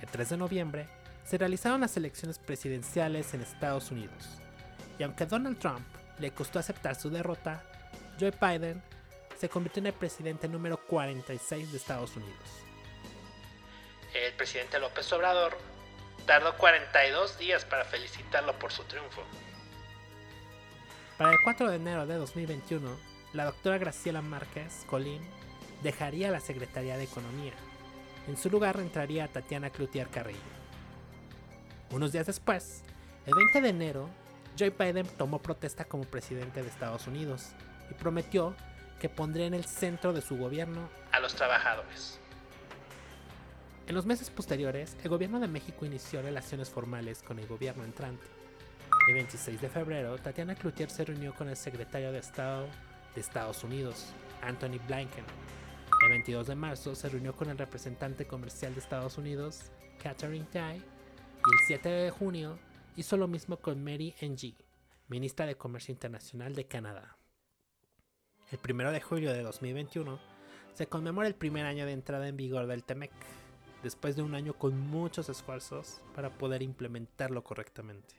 El 0.00 0.08
3 0.08 0.30
de 0.30 0.36
noviembre 0.38 0.86
se 1.24 1.36
realizaron 1.36 1.82
las 1.82 1.98
elecciones 1.98 2.38
presidenciales 2.38 3.34
en 3.34 3.42
Estados 3.42 3.90
Unidos, 3.90 4.40
y 4.98 5.02
aunque 5.02 5.26
Donald 5.26 5.58
Trump 5.58 5.84
le 6.18 6.30
costó 6.30 6.60
aceptar 6.60 6.94
su 6.94 7.10
derrota, 7.10 7.62
Joe 8.18 8.32
Biden 8.40 8.80
se 9.38 9.50
convirtió 9.50 9.80
en 9.80 9.88
el 9.88 9.92
presidente 9.92 10.48
número 10.48 10.78
46 10.78 11.72
de 11.72 11.76
Estados 11.76 12.16
Unidos. 12.16 12.64
El 14.34 14.38
presidente 14.38 14.80
López 14.80 15.12
Obrador 15.12 15.56
tardó 16.26 16.56
42 16.56 17.38
días 17.38 17.64
para 17.64 17.84
felicitarlo 17.84 18.58
por 18.58 18.72
su 18.72 18.82
triunfo. 18.82 19.22
Para 21.16 21.30
el 21.30 21.38
4 21.44 21.70
de 21.70 21.76
enero 21.76 22.04
de 22.04 22.16
2021, 22.16 22.98
la 23.32 23.44
doctora 23.44 23.78
Graciela 23.78 24.22
Márquez 24.22 24.84
Colín 24.90 25.22
dejaría 25.84 26.32
la 26.32 26.40
Secretaría 26.40 26.96
de 26.96 27.04
Economía. 27.04 27.52
En 28.26 28.36
su 28.36 28.50
lugar 28.50 28.76
entraría 28.80 29.28
Tatiana 29.28 29.70
Cloutier 29.70 30.08
Carrillo. 30.08 30.40
Unos 31.90 32.10
días 32.10 32.26
después, 32.26 32.82
el 33.26 33.34
20 33.36 33.60
de 33.60 33.68
enero, 33.68 34.10
Joe 34.58 34.70
Biden 34.70 35.06
tomó 35.16 35.40
protesta 35.40 35.84
como 35.84 36.06
presidente 36.06 36.60
de 36.60 36.68
Estados 36.70 37.06
Unidos 37.06 37.50
y 37.88 37.94
prometió 37.94 38.56
que 38.98 39.08
pondría 39.08 39.46
en 39.46 39.54
el 39.54 39.64
centro 39.64 40.12
de 40.12 40.22
su 40.22 40.36
gobierno 40.36 40.88
a 41.12 41.20
los 41.20 41.36
trabajadores. 41.36 42.18
En 43.86 43.94
los 43.94 44.06
meses 44.06 44.30
posteriores, 44.30 44.96
el 45.02 45.10
gobierno 45.10 45.38
de 45.38 45.48
México 45.48 45.84
inició 45.84 46.22
relaciones 46.22 46.70
formales 46.70 47.22
con 47.22 47.38
el 47.38 47.46
gobierno 47.46 47.84
entrante. 47.84 48.24
El 49.08 49.14
26 49.14 49.60
de 49.60 49.68
febrero, 49.68 50.16
Tatiana 50.16 50.54
Cloutier 50.54 50.88
se 50.88 51.04
reunió 51.04 51.34
con 51.34 51.50
el 51.50 51.56
secretario 51.56 52.10
de 52.10 52.20
Estado 52.20 52.66
de 53.14 53.20
Estados 53.20 53.62
Unidos, 53.62 54.14
Anthony 54.40 54.80
Blinken. 54.86 55.24
El 56.02 56.08
22 56.08 56.46
de 56.46 56.54
marzo 56.54 56.94
se 56.94 57.10
reunió 57.10 57.36
con 57.36 57.50
el 57.50 57.58
representante 57.58 58.26
comercial 58.26 58.72
de 58.72 58.80
Estados 58.80 59.18
Unidos, 59.18 59.70
Catherine 60.02 60.46
Tai, 60.50 60.78
y 60.78 60.80
el 60.80 61.66
7 61.66 61.88
de 61.88 62.10
junio 62.10 62.58
hizo 62.96 63.18
lo 63.18 63.28
mismo 63.28 63.58
con 63.58 63.84
Mary 63.84 64.14
Ng, 64.22 64.54
ministra 65.08 65.44
de 65.44 65.56
Comercio 65.56 65.92
Internacional 65.92 66.54
de 66.54 66.66
Canadá. 66.66 67.18
El 68.50 68.58
1 68.58 68.92
de 68.92 69.00
julio 69.02 69.30
de 69.30 69.42
2021 69.42 70.18
se 70.72 70.86
conmemora 70.86 71.28
el 71.28 71.34
primer 71.34 71.66
año 71.66 71.84
de 71.84 71.92
entrada 71.92 72.26
en 72.26 72.36
vigor 72.36 72.66
del 72.66 72.84
TEMEC, 72.84 73.12
después 73.84 74.16
de 74.16 74.22
un 74.22 74.34
año 74.34 74.54
con 74.54 74.76
muchos 74.80 75.28
esfuerzos 75.28 76.00
para 76.16 76.30
poder 76.30 76.62
implementarlo 76.62 77.44
correctamente. 77.44 78.14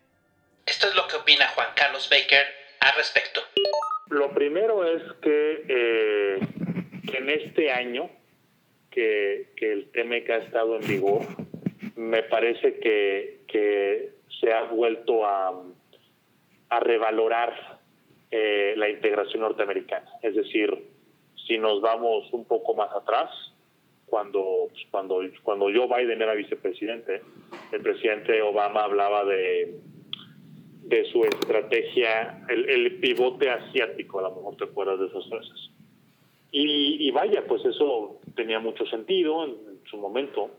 Esto 0.66 0.88
es 0.88 0.96
lo 0.96 1.08
que 1.08 1.18
opina 1.18 1.48
Juan 1.50 1.70
Carlos 1.76 2.08
Baker 2.10 2.46
al 2.80 2.96
respecto. 2.96 3.42
Lo 4.10 4.32
primero 4.34 4.86
es 4.86 5.02
que, 5.22 5.66
eh, 5.68 6.40
que 7.10 7.18
en 7.18 7.30
este 7.32 7.72
año 7.72 8.10
que, 8.92 9.52
que, 9.58 9.74
el 9.74 9.92
TEMEC 9.92 10.30
ha 10.30 10.38
estado 10.38 10.78
en 10.78 10.88
vigor, 10.88 11.22
me 11.96 12.24
parece 12.24 12.80
que, 12.80 13.42
que 13.48 14.14
se 14.40 14.54
ha 14.54 14.64
vuelto 14.64 15.26
a, 15.26 15.64
a 16.70 16.80
revalorar 16.80 17.80
eh, 18.30 18.76
la 18.78 18.88
integración 18.90 19.42
norteamericana. 19.42 20.10
Es 20.22 20.36
decir, 20.36 20.90
si 21.48 21.58
nos 21.58 21.82
vamos 21.82 22.32
un 22.32 22.46
poco 22.46 22.76
más 22.76 22.94
atrás, 22.94 23.30
cuando, 24.16 24.70
cuando, 24.92 25.22
cuando 25.44 25.66
Joe 25.66 25.90
Biden 25.90 26.22
era 26.22 26.34
vicepresidente, 26.36 27.22
el 27.74 27.82
presidente 27.82 28.42
Obama 28.42 28.86
hablaba 28.86 29.26
de, 29.26 29.76
de 30.84 31.06
su 31.12 31.26
estrategia, 31.26 32.46
el, 32.48 32.70
el 32.70 32.96
pivote 33.02 33.50
asiático, 33.50 34.20
a 34.20 34.30
lo 34.30 34.36
mejor 34.38 34.56
te 34.56 34.64
acuerdas 34.64 35.02
de 35.02 35.08
esas 35.08 35.28
frases. 35.28 35.70
Y, 36.50 37.06
y 37.06 37.12
vaya, 37.12 37.44
pues 37.46 37.66
eso 37.66 38.22
tenía 38.38 38.62
mucho 38.62 38.86
sentido 38.86 39.44
en, 39.44 39.50
en 39.50 39.86
su 39.92 39.98
momento, 39.98 40.50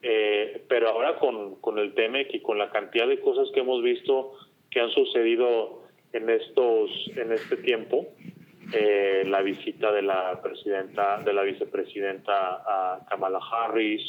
eh, 0.00 0.62
pero 0.68 0.90
ahora 0.90 1.16
con, 1.16 1.56
con 1.56 1.80
el 1.80 1.94
TEMEC 1.94 2.32
y 2.34 2.40
con 2.40 2.56
la 2.56 2.70
cantidad 2.70 3.08
de 3.08 3.18
cosas 3.18 3.48
que 3.52 3.62
hemos 3.62 3.82
visto 3.82 4.34
que 4.70 4.78
han 4.78 4.90
sucedido 4.90 5.82
en 6.12 6.30
estos 6.30 6.88
en 7.16 7.32
este 7.32 7.56
tiempo, 7.56 8.06
eh, 8.72 9.24
la 9.26 9.42
visita 9.42 9.92
de 9.92 10.02
la 10.02 10.40
presidenta, 10.42 11.18
de 11.22 11.32
la 11.32 11.42
vicepresidenta 11.42 12.62
a 12.66 13.06
Kamala 13.08 13.38
Harris, 13.38 14.02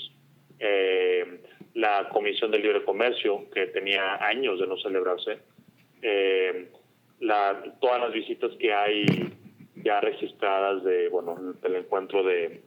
eh, 0.60 1.42
la 1.74 2.08
Comisión 2.10 2.52
de 2.52 2.60
Libre 2.60 2.84
Comercio, 2.84 3.50
que 3.54 3.68
tenía 3.68 4.26
años 4.26 4.60
de 4.60 4.68
no 4.68 4.78
celebrarse, 4.78 5.40
eh, 6.02 6.70
la, 7.20 7.62
todas 7.82 8.00
las 8.00 8.14
visitas 8.14 8.52
que 8.58 8.74
hay 8.74 9.06
ya 9.76 10.00
registradas 10.00 10.84
de, 10.84 11.10
bueno, 11.10 11.36
el 11.62 11.76
encuentro 11.76 12.24
de, 12.24 12.62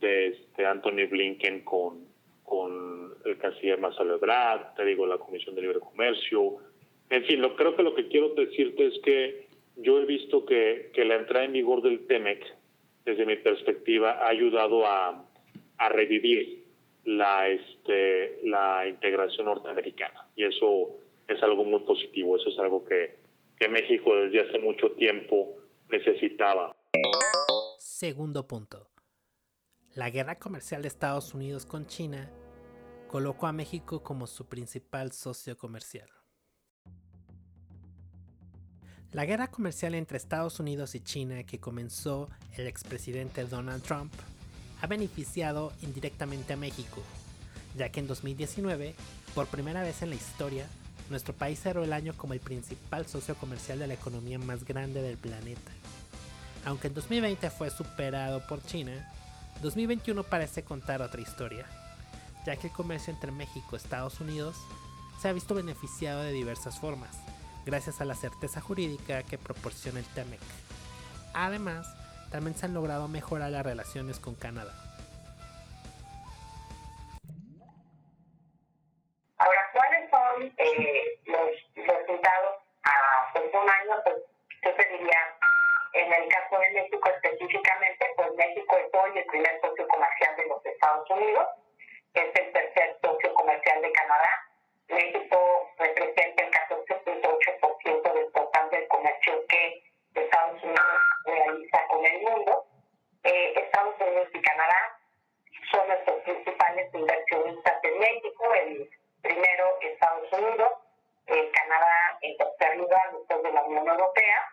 de, 0.00 0.26
este 0.28 0.66
Anthony 0.66 1.06
Blinken 1.08 1.60
con, 1.60 2.06
con 2.42 3.14
el 3.24 3.38
canciller 3.38 3.78
Marcelo 3.78 4.16
Ebrard, 4.16 4.74
te 4.74 4.84
digo, 4.84 5.06
la 5.06 5.18
Comisión 5.18 5.54
de 5.54 5.62
Libre 5.62 5.78
Comercio. 5.80 6.56
En 7.08 7.24
fin, 7.24 7.40
lo, 7.40 7.54
creo 7.54 7.76
que 7.76 7.82
lo 7.82 7.94
que 7.94 8.08
quiero 8.08 8.34
decirte 8.34 8.86
es 8.86 8.98
que 9.04 9.49
yo 9.82 10.00
he 10.00 10.06
visto 10.06 10.44
que, 10.44 10.90
la 10.96 11.16
entrada 11.16 11.44
en 11.44 11.52
vigor 11.52 11.82
del 11.82 12.06
TEMEC, 12.06 12.44
desde 13.04 13.26
mi 13.26 13.36
perspectiva, 13.36 14.12
ha 14.24 14.28
ayudado 14.28 14.86
a, 14.86 15.26
revivir 15.90 16.64
la, 17.04 17.48
este, 17.48 18.40
la 18.44 18.86
integración 18.86 19.46
norteamericana. 19.46 20.28
Y 20.36 20.44
eso 20.44 20.98
es 21.26 21.42
algo 21.42 21.64
muy 21.64 21.80
positivo, 21.80 22.36
eso 22.36 22.50
es 22.50 22.58
algo 22.58 22.84
que, 22.84 23.16
que 23.58 23.68
México 23.68 24.14
desde 24.14 24.40
hace 24.40 24.58
mucho 24.58 24.92
tiempo 24.92 25.56
necesitaba. 25.88 26.76
Segundo 27.78 28.46
punto. 28.46 28.90
La 29.94 30.10
guerra 30.10 30.38
comercial 30.38 30.82
de 30.82 30.88
Estados 30.88 31.34
Unidos 31.34 31.66
con 31.66 31.86
China 31.86 32.30
colocó 33.08 33.46
a 33.46 33.52
México 33.52 34.02
como 34.02 34.26
su 34.26 34.48
principal 34.48 35.12
socio 35.12 35.56
comercial. 35.56 36.08
La 39.12 39.24
guerra 39.24 39.48
comercial 39.48 39.96
entre 39.96 40.18
Estados 40.18 40.60
Unidos 40.60 40.94
y 40.94 41.00
China 41.00 41.42
que 41.42 41.58
comenzó 41.58 42.28
el 42.56 42.68
expresidente 42.68 43.44
Donald 43.44 43.82
Trump 43.82 44.12
ha 44.80 44.86
beneficiado 44.86 45.72
indirectamente 45.82 46.52
a 46.52 46.56
México, 46.56 47.02
ya 47.76 47.88
que 47.88 47.98
en 47.98 48.06
2019, 48.06 48.94
por 49.34 49.48
primera 49.48 49.82
vez 49.82 50.02
en 50.02 50.10
la 50.10 50.14
historia, 50.14 50.64
nuestro 51.10 51.34
país 51.34 51.58
cerró 51.58 51.82
el 51.82 51.92
año 51.92 52.14
como 52.16 52.34
el 52.34 52.40
principal 52.40 53.04
socio 53.04 53.34
comercial 53.34 53.80
de 53.80 53.88
la 53.88 53.94
economía 53.94 54.38
más 54.38 54.64
grande 54.64 55.02
del 55.02 55.16
planeta. 55.16 55.72
Aunque 56.64 56.86
en 56.86 56.94
2020 56.94 57.50
fue 57.50 57.68
superado 57.70 58.46
por 58.46 58.64
China, 58.64 59.12
2021 59.60 60.22
parece 60.22 60.62
contar 60.62 61.02
otra 61.02 61.20
historia, 61.20 61.66
ya 62.46 62.54
que 62.54 62.68
el 62.68 62.72
comercio 62.72 63.12
entre 63.12 63.32
México 63.32 63.70
y 63.72 63.76
Estados 63.76 64.20
Unidos 64.20 64.56
se 65.20 65.28
ha 65.28 65.32
visto 65.32 65.56
beneficiado 65.56 66.22
de 66.22 66.30
diversas 66.30 66.78
formas, 66.78 67.18
gracias 67.70 68.00
a 68.00 68.04
la 68.04 68.16
certeza 68.16 68.60
jurídica 68.60 69.22
que 69.22 69.38
proporciona 69.38 70.00
el 70.00 70.04
TEMEC. 70.06 70.40
Además, 71.34 71.86
también 72.30 72.56
se 72.56 72.66
han 72.66 72.74
logrado 72.74 73.06
mejorar 73.06 73.52
las 73.52 73.64
relaciones 73.64 74.18
con 74.18 74.34
Canadá. 74.34 74.89
Estados 110.00 110.32
Unidos, 110.32 110.72
eh, 111.26 111.50
Canadá 111.52 112.18
en 112.22 112.36
tercer 112.38 112.76
lugar 112.78 113.12
después 113.12 113.42
de 113.42 113.52
la 113.52 113.62
Unión 113.64 113.86
Europea. 113.86 114.48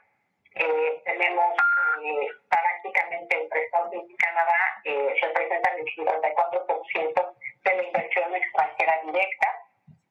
Eh, 0.56 1.02
tenemos 1.06 1.54
eh, 2.04 2.28
prácticamente 2.50 3.42
entre 3.42 3.64
Estados 3.64 3.88
Unidos 3.88 4.10
y 4.10 4.18
Canadá 4.18 4.82
eh, 4.84 5.16
representan 5.22 5.80
el 5.80 5.86
54% 5.86 7.36
de 7.64 7.76
la 7.76 7.84
inversión 7.84 8.36
extranjera 8.36 9.02
directa. 9.06 9.64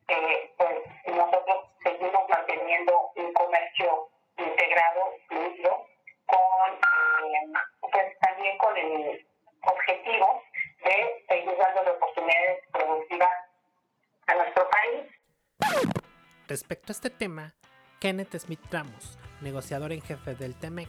Eh, 0.08 0.54
pues 0.56 1.14
nosotros 1.14 1.66
seguimos 1.82 2.28
manteniendo 2.30 3.10
un 3.16 3.32
comercio 3.34 4.08
integrado, 4.38 5.12
fluido, 5.28 5.86
con, 6.24 6.72
eh, 6.72 7.52
pues 7.92 8.18
también 8.20 8.56
con 8.56 8.74
el 8.74 9.26
objetivo 9.60 10.42
de 10.82 11.24
seguir 11.28 11.56
dando 11.58 11.92
oportunidades 11.92 12.64
productivas 12.72 13.30
a 14.28 14.34
nuestro 14.34 14.70
país. 14.70 15.15
Respecto 16.48 16.92
a 16.92 16.94
este 16.94 17.10
tema, 17.10 17.54
Kenneth 18.00 18.38
Smith 18.38 18.60
Ramos, 18.70 19.18
negociador 19.40 19.92
en 19.92 20.00
jefe 20.00 20.34
del 20.36 20.54
TEMEC, 20.54 20.88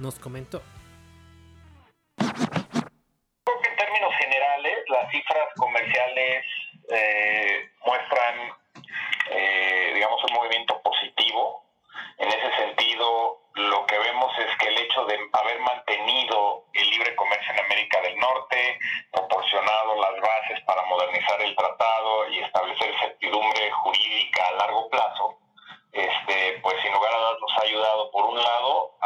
nos 0.00 0.18
comentó. 0.18 0.60
En 2.18 3.76
términos 3.76 4.14
generales, 4.18 4.78
las 4.88 5.10
cifras 5.10 5.48
comerciales 5.56 6.44
eh, 6.90 7.70
muestran, 7.86 8.34
eh, 9.30 9.92
digamos, 9.94 10.20
un 10.24 10.34
movimiento 10.34 10.82
positivo. 10.82 11.64
En 12.18 12.28
ese 12.28 12.56
sentido, 12.56 13.40
lo 13.54 13.86
que 13.86 13.98
vemos 13.98 14.32
es 14.38 14.56
que 14.57 14.57
de 15.06 15.18
haber 15.32 15.60
mantenido 15.60 16.64
el 16.72 16.90
libre 16.90 17.14
comercio 17.16 17.52
en 17.52 17.64
América 17.64 18.00
del 18.00 18.16
Norte, 18.18 18.78
proporcionado 19.12 19.94
las 20.00 20.20
bases 20.20 20.60
para 20.64 20.82
modernizar 20.86 21.40
el 21.42 21.54
tratado 21.56 22.28
y 22.30 22.38
establecer 22.40 22.94
certidumbre 23.00 23.70
jurídica 23.70 24.46
a 24.48 24.52
largo 24.52 24.88
plazo, 24.88 25.38
este, 25.92 26.58
pues 26.62 26.76
sin 26.82 26.92
lugar 26.92 27.12
a 27.14 27.18
dudas 27.18 27.40
nos 27.40 27.58
ha 27.58 27.66
ayudado, 27.66 28.10
por 28.10 28.24
un 28.26 28.36
lado, 28.36 28.97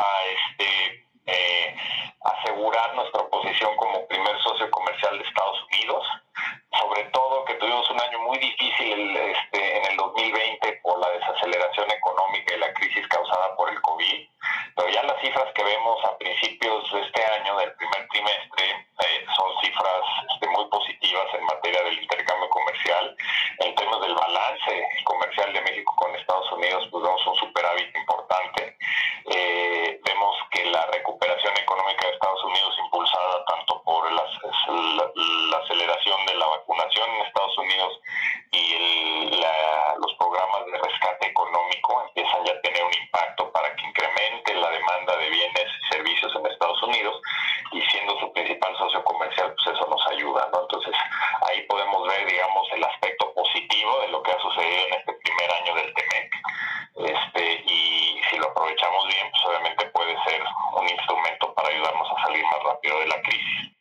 de 62.81 63.07
la 63.07 63.23
crisis. 63.23 63.73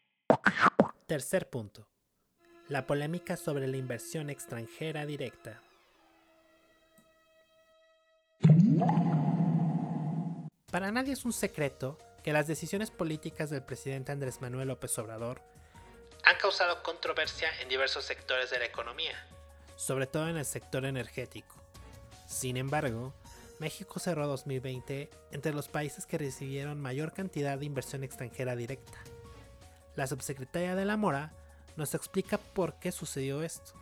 Tercer 1.07 1.49
punto. 1.49 1.87
La 2.67 2.85
polémica 2.85 3.37
sobre 3.37 3.67
la 3.67 3.77
inversión 3.77 4.29
extranjera 4.29 5.05
directa. 5.05 5.61
Para 10.71 10.91
nadie 10.91 11.13
es 11.13 11.25
un 11.25 11.33
secreto 11.33 11.97
que 12.23 12.31
las 12.31 12.47
decisiones 12.47 12.91
políticas 12.91 13.49
del 13.49 13.63
presidente 13.63 14.11
Andrés 14.11 14.41
Manuel 14.41 14.69
López 14.69 14.97
Obrador 14.99 15.41
han 16.23 16.37
causado 16.37 16.81
controversia 16.83 17.49
en 17.61 17.67
diversos 17.67 18.05
sectores 18.05 18.51
de 18.51 18.59
la 18.59 18.65
economía, 18.65 19.27
sobre 19.75 20.07
todo 20.07 20.29
en 20.29 20.37
el 20.37 20.45
sector 20.45 20.85
energético. 20.85 21.55
Sin 22.27 22.57
embargo, 22.57 23.13
México 23.61 23.99
cerró 23.99 24.25
2020 24.25 25.11
entre 25.29 25.53
los 25.53 25.67
países 25.67 26.07
que 26.07 26.17
recibieron 26.17 26.81
mayor 26.81 27.13
cantidad 27.13 27.59
de 27.59 27.65
inversión 27.67 28.03
extranjera 28.03 28.55
directa. 28.55 28.97
La 29.95 30.07
subsecretaria 30.07 30.73
de 30.73 30.83
la 30.83 30.97
Mora 30.97 31.31
nos 31.77 31.93
explica 31.93 32.39
por 32.39 32.79
qué 32.79 32.91
sucedió 32.91 33.43
esto. 33.43 33.73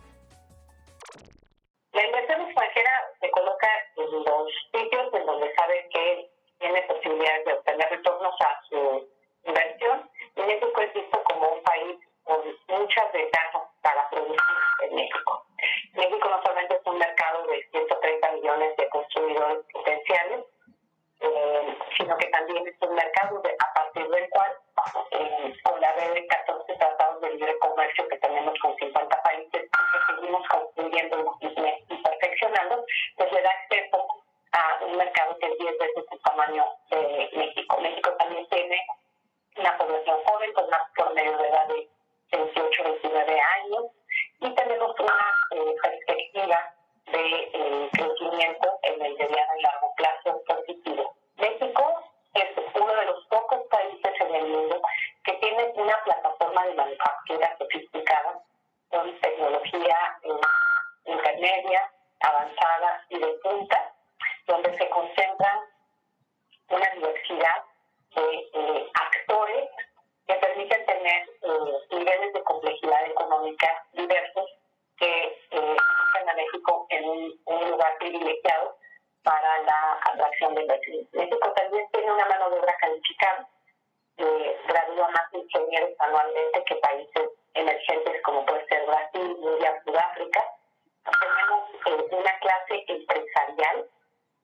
Empresarial 93.00 93.86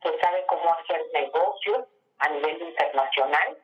que 0.03 0.19
sabe 0.21 0.45
cómo 0.47 0.73
hacer 0.75 1.05
negocios 1.13 1.87
a 2.19 2.29
nivel 2.29 2.63
internacional, 2.63 3.59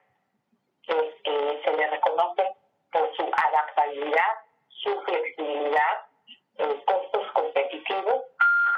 que 0.83 1.15
eh, 1.25 1.63
se 1.65 1.77
le 1.77 1.91
reconoce 1.91 2.43
por 2.91 3.17
su 3.17 3.23
adaptabilidad, 3.23 4.33
su 4.69 5.01
flexibilidad, 5.03 6.07
eh, 6.59 6.83
costos 6.87 7.33
competitivos. 7.33 8.23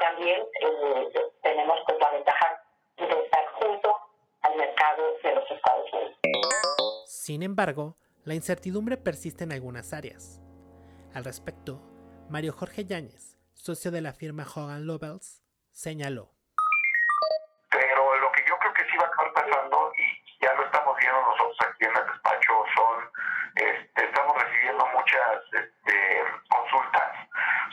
También 0.00 0.42
eh, 0.60 1.30
tenemos 1.42 1.78
pues, 1.86 1.98
la 1.98 2.10
ventaja 2.10 2.62
de 2.96 3.24
estar 3.24 3.46
junto 3.54 3.96
al 4.42 4.56
mercado 4.56 5.02
de 5.22 5.34
los 5.34 5.50
Estados 5.50 5.92
Unidos. 5.92 7.04
Sin 7.06 7.42
embargo, 7.42 7.96
la 8.24 8.34
incertidumbre 8.34 8.96
persiste 8.96 9.44
en 9.44 9.52
algunas 9.52 9.92
áreas. 9.92 10.40
Al 11.14 11.24
respecto, 11.24 11.80
Mario 12.28 12.52
Jorge 12.52 12.84
Yáñez, 12.84 13.38
socio 13.54 13.90
de 13.90 14.00
la 14.00 14.12
firma 14.12 14.44
Hogan 14.44 14.86
Lovells, 14.86 15.43
señaló. 15.74 16.30
Pero 17.68 18.18
lo 18.18 18.32
que 18.32 18.44
yo 18.46 18.56
creo 18.58 18.72
que 18.72 18.84
sí 18.84 18.96
va 18.96 19.04
a 19.04 19.08
acabar 19.08 19.32
pasando, 19.32 19.92
y 19.98 20.40
ya 20.40 20.52
lo 20.54 20.64
estamos 20.64 20.96
viendo 20.96 21.20
nosotros 21.20 21.58
aquí 21.68 21.84
en 21.84 21.96
el 21.96 22.06
despacho, 22.06 22.64
son, 22.76 23.10
este, 23.56 24.04
estamos 24.04 24.42
recibiendo 24.42 24.86
muchas 24.86 25.42
este, 25.52 26.24
consultas 26.48 27.28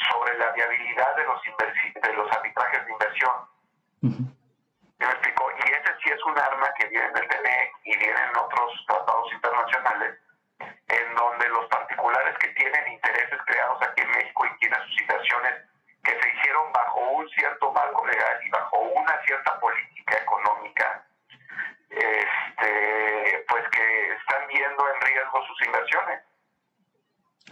sobre 0.09 0.37
la 0.39 0.51
viabilidad 0.51 1.15
de 1.15 1.23
los, 1.25 1.41
de 2.01 2.13
los 2.13 2.31
arbitrajes 2.31 2.85
de 2.85 2.91
inversión. 2.91 3.35
Uh 4.01 4.07
-huh. 4.09 4.35
¿Me 4.97 5.05
explico? 5.05 5.51
Y 5.51 5.69
ese 5.69 5.93
sí 6.03 6.09
es 6.09 6.23
un 6.25 6.37
arma 6.37 6.73
que 6.77 6.87
viene 6.87 7.09
del 7.11 7.27
TNE 7.27 7.71
y 7.85 7.97
viene 7.97 8.19
en 8.19 8.37
otros 8.37 8.85
tratados 8.87 9.31
internacionales, 9.31 10.19
en 10.87 11.15
donde 11.15 11.47
los 11.49 11.65
particulares 11.67 12.35
que 12.39 12.47
tienen 12.49 12.91
intereses 12.93 13.39
creados 13.45 13.81
aquí 13.83 14.01
en 14.01 14.11
México 14.11 14.45
y 14.45 14.57
tienen 14.59 14.81
sus 14.87 15.01
inversiones 15.01 15.70
que 16.03 16.11
se 16.11 16.29
hicieron 16.33 16.71
bajo 16.73 16.99
un 17.11 17.29
cierto 17.29 17.71
marco 17.71 18.05
legal 18.05 18.39
y 18.45 18.49
bajo 18.49 18.79
una 18.79 19.21
cierta 19.25 19.59
política 19.59 20.17
económica, 20.17 21.05
este, 21.89 23.45
pues 23.47 23.63
que 23.69 24.13
están 24.13 24.47
viendo 24.47 24.83
en 24.93 25.01
riesgo 25.01 25.45
sus 25.47 25.67
inversiones. 25.67 26.21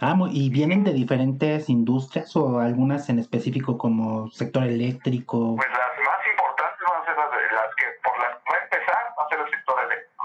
Ah, 0.02 0.16
y 0.30 0.48
vienen 0.48 0.82
de 0.82 0.94
diferentes 0.94 1.68
industrias 1.68 2.34
o 2.34 2.58
algunas 2.58 3.10
en 3.10 3.18
específico 3.18 3.76
como 3.76 4.30
sector 4.30 4.62
eléctrico. 4.64 5.56
Pues 5.56 5.68
las 5.68 6.06
más 6.06 6.26
importantes 6.26 6.80
van 6.88 7.02
a 7.02 7.04
ser 7.04 7.16
las, 7.18 7.30
de, 7.30 7.54
las 7.54 7.74
que 7.76 7.84
por 8.02 8.18
las 8.18 8.36
que 8.38 8.50
va 8.50 8.58
a 8.58 8.62
empezar 8.62 9.14
va 9.18 9.24
a 9.24 9.28
ser 9.28 9.40
el 9.40 9.50
sector 9.50 9.76
eléctrico. 9.84 10.24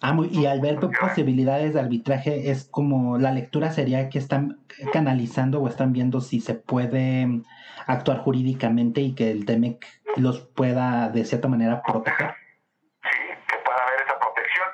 Ah, 0.00 0.09
muy, 0.20 0.28
y 0.32 0.46
al 0.46 0.60
ver 0.60 0.78
posibilidades 0.78 1.74
de 1.74 1.80
arbitraje, 1.80 2.50
es 2.50 2.64
como 2.64 3.18
la 3.18 3.32
lectura 3.32 3.70
sería 3.72 4.08
que 4.08 4.18
están 4.18 4.60
canalizando 4.92 5.60
o 5.60 5.68
están 5.68 5.92
viendo 5.92 6.20
si 6.20 6.40
se 6.40 6.54
puede 6.54 7.26
actuar 7.86 8.18
jurídicamente 8.18 9.00
y 9.00 9.14
que 9.14 9.30
el 9.30 9.46
TEMEC 9.46 9.86
los 10.16 10.40
pueda 10.40 11.08
de 11.08 11.24
cierta 11.24 11.48
manera 11.48 11.82
proteger. 11.82 12.34
Sí, 13.02 13.18
que 13.48 13.56
pueda 13.58 13.78
haber 13.82 14.02
esa 14.02 14.18
protección. 14.18 14.68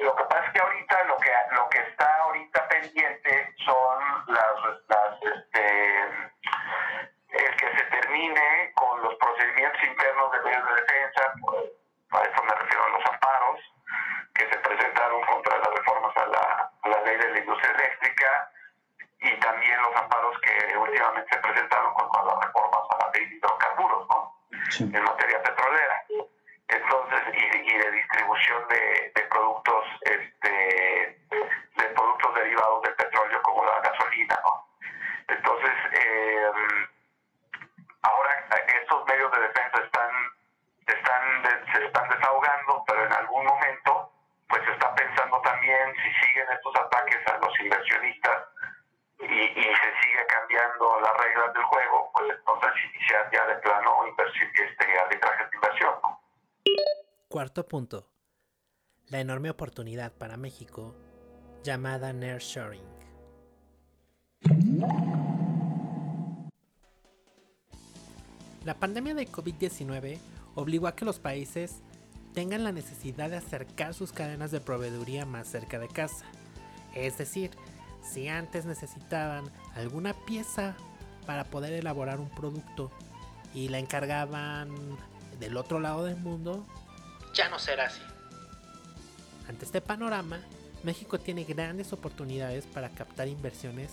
Lo 0.00 0.14
que 0.16 0.24
pasa 0.24 0.46
es 0.46 0.52
que 0.52 0.60
ahorita 0.60 1.04
lo 1.08 1.16
que 1.18 1.30
lo 1.56 1.68
que 1.68 1.78
está 1.78 2.06
ahorita 2.22 2.68
pendiente 2.68 3.54
son 3.64 3.98
las, 4.28 4.54
las 4.88 5.22
este, 5.22 6.02
el 7.30 7.56
que 7.56 7.66
se 7.78 7.84
termine 7.84 8.72
con 8.74 9.02
los 9.02 9.14
procedimientos 9.16 9.82
internos 9.82 10.32
de 10.32 10.38
medios 10.40 10.64
de 10.68 10.74
defensa, 10.74 11.32
pues, 11.40 11.64
a 12.12 12.22
eso 12.22 12.42
me 12.44 12.54
refiero 12.54 12.84
a 12.84 12.88
los 12.90 13.06
amparos 13.06 13.60
que 14.34 14.48
se 14.48 14.56
presentaron 14.58 15.22
contra 15.22 15.58
las 15.58 15.68
reformas 15.68 16.16
a 16.16 16.26
la, 16.26 16.72
a 16.82 16.88
la 16.88 17.00
ley 17.02 17.16
de 17.16 17.30
la 17.30 17.38
industria 17.38 17.70
eléctrica 17.70 18.50
y 19.20 19.30
también 19.40 19.80
los 19.82 19.96
amparos 19.96 20.36
que 20.40 20.76
últimamente 20.76 21.34
se 21.34 21.40
presentaron 21.40 21.94
contra 21.94 22.22
las 22.24 22.44
reformas 22.44 22.82
a 22.90 23.04
la 23.04 23.10
ley 23.12 23.26
de 23.26 23.36
hidrocarburos, 23.36 24.08
¿no? 24.08 24.34
Sí. 24.70 24.90
En 24.92 25.04
materia 25.04 25.42
petrolera. 25.42 26.04
Entonces, 26.66 27.20
y, 27.32 27.70
y 27.70 27.78
de 27.78 27.90
distribución 27.92 28.68
de, 28.68 29.12
de 29.14 29.22
productos, 29.22 29.84
este, 30.02 31.22
de 31.30 31.84
productos 31.94 32.34
derivados 32.34 32.82
del 32.82 32.94
petróleo 32.94 33.42
como 33.42 33.64
la 33.64 33.80
gasolina, 33.80 34.40
¿no? 34.42 34.68
Entonces, 35.28 35.72
eh, 35.92 36.50
ahora 38.02 38.46
estos 38.82 39.06
medios 39.06 39.30
de 39.30 39.40
defensa 39.40 39.84
están, 39.84 40.10
están, 40.86 41.66
se 41.72 41.84
están 41.86 42.08
desahogando, 42.08 42.84
pero 42.86 43.06
en 43.06 43.12
algún 43.12 43.44
momento 43.46 44.10
pues 44.48 44.62
se 44.66 44.72
está 44.72 44.94
pensando 44.94 45.40
también 45.40 45.94
si 45.96 46.26
siguen 46.26 46.46
estos 46.52 46.76
ataques 46.76 47.18
a 47.26 47.38
los 47.38 47.60
inversionistas 47.60 48.44
y, 49.18 49.24
y 49.24 49.62
se 49.64 50.02
sigue 50.02 50.26
cambiando 50.28 51.00
las 51.00 51.16
reglas 51.16 51.54
del 51.54 51.64
juego, 51.64 52.10
pues 52.14 52.30
entonces 52.38 52.70
iniciar 52.94 53.30
ya 53.32 53.46
de 53.46 53.54
plano 53.56 54.06
inversión, 54.06 54.50
este, 54.54 54.98
arbitrajes 54.98 55.50
de 55.50 55.56
inversión. 55.56 55.94
¿no? 56.02 56.20
Punto. 57.68 58.08
La 59.08 59.20
enorme 59.20 59.50
oportunidad 59.50 60.12
para 60.12 60.36
México 60.36 60.94
llamada 61.62 62.12
nearshoring. 62.12 62.82
La 68.64 68.74
pandemia 68.78 69.14
de 69.14 69.28
COVID-19 69.28 70.18
obligó 70.54 70.86
a 70.86 70.94
que 70.94 71.04
los 71.04 71.18
países 71.18 71.82
tengan 72.32 72.64
la 72.64 72.72
necesidad 72.72 73.30
de 73.30 73.36
acercar 73.36 73.94
sus 73.94 74.12
cadenas 74.12 74.50
de 74.50 74.60
proveeduría 74.60 75.26
más 75.26 75.48
cerca 75.48 75.78
de 75.78 75.88
casa. 75.88 76.26
Es 76.94 77.18
decir, 77.18 77.50
si 78.02 78.28
antes 78.28 78.66
necesitaban 78.66 79.44
alguna 79.74 80.14
pieza 80.26 80.76
para 81.26 81.44
poder 81.44 81.72
elaborar 81.72 82.20
un 82.20 82.28
producto 82.28 82.90
y 83.54 83.68
la 83.68 83.78
encargaban 83.78 84.70
del 85.40 85.56
otro 85.56 85.80
lado 85.80 86.04
del 86.04 86.16
mundo, 86.16 86.64
ya 87.34 87.48
no 87.48 87.58
será 87.58 87.86
así. 87.86 88.00
Ante 89.48 89.64
este 89.64 89.80
panorama, 89.80 90.40
México 90.82 91.18
tiene 91.18 91.44
grandes 91.44 91.92
oportunidades 91.92 92.66
para 92.66 92.88
captar 92.90 93.28
inversiones 93.28 93.92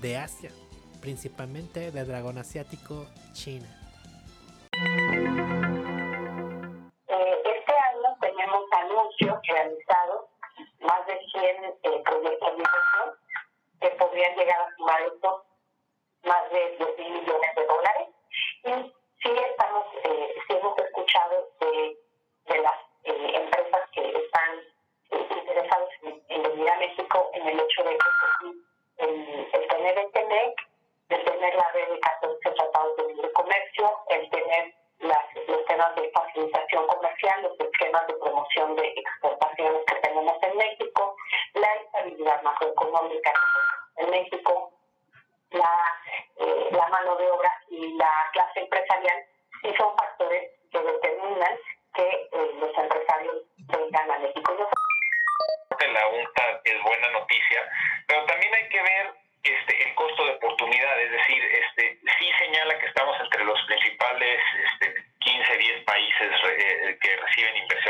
de 0.00 0.16
Asia, 0.16 0.50
principalmente 1.00 1.90
del 1.90 2.06
dragón 2.06 2.38
asiático 2.38 3.06
China. 3.32 3.68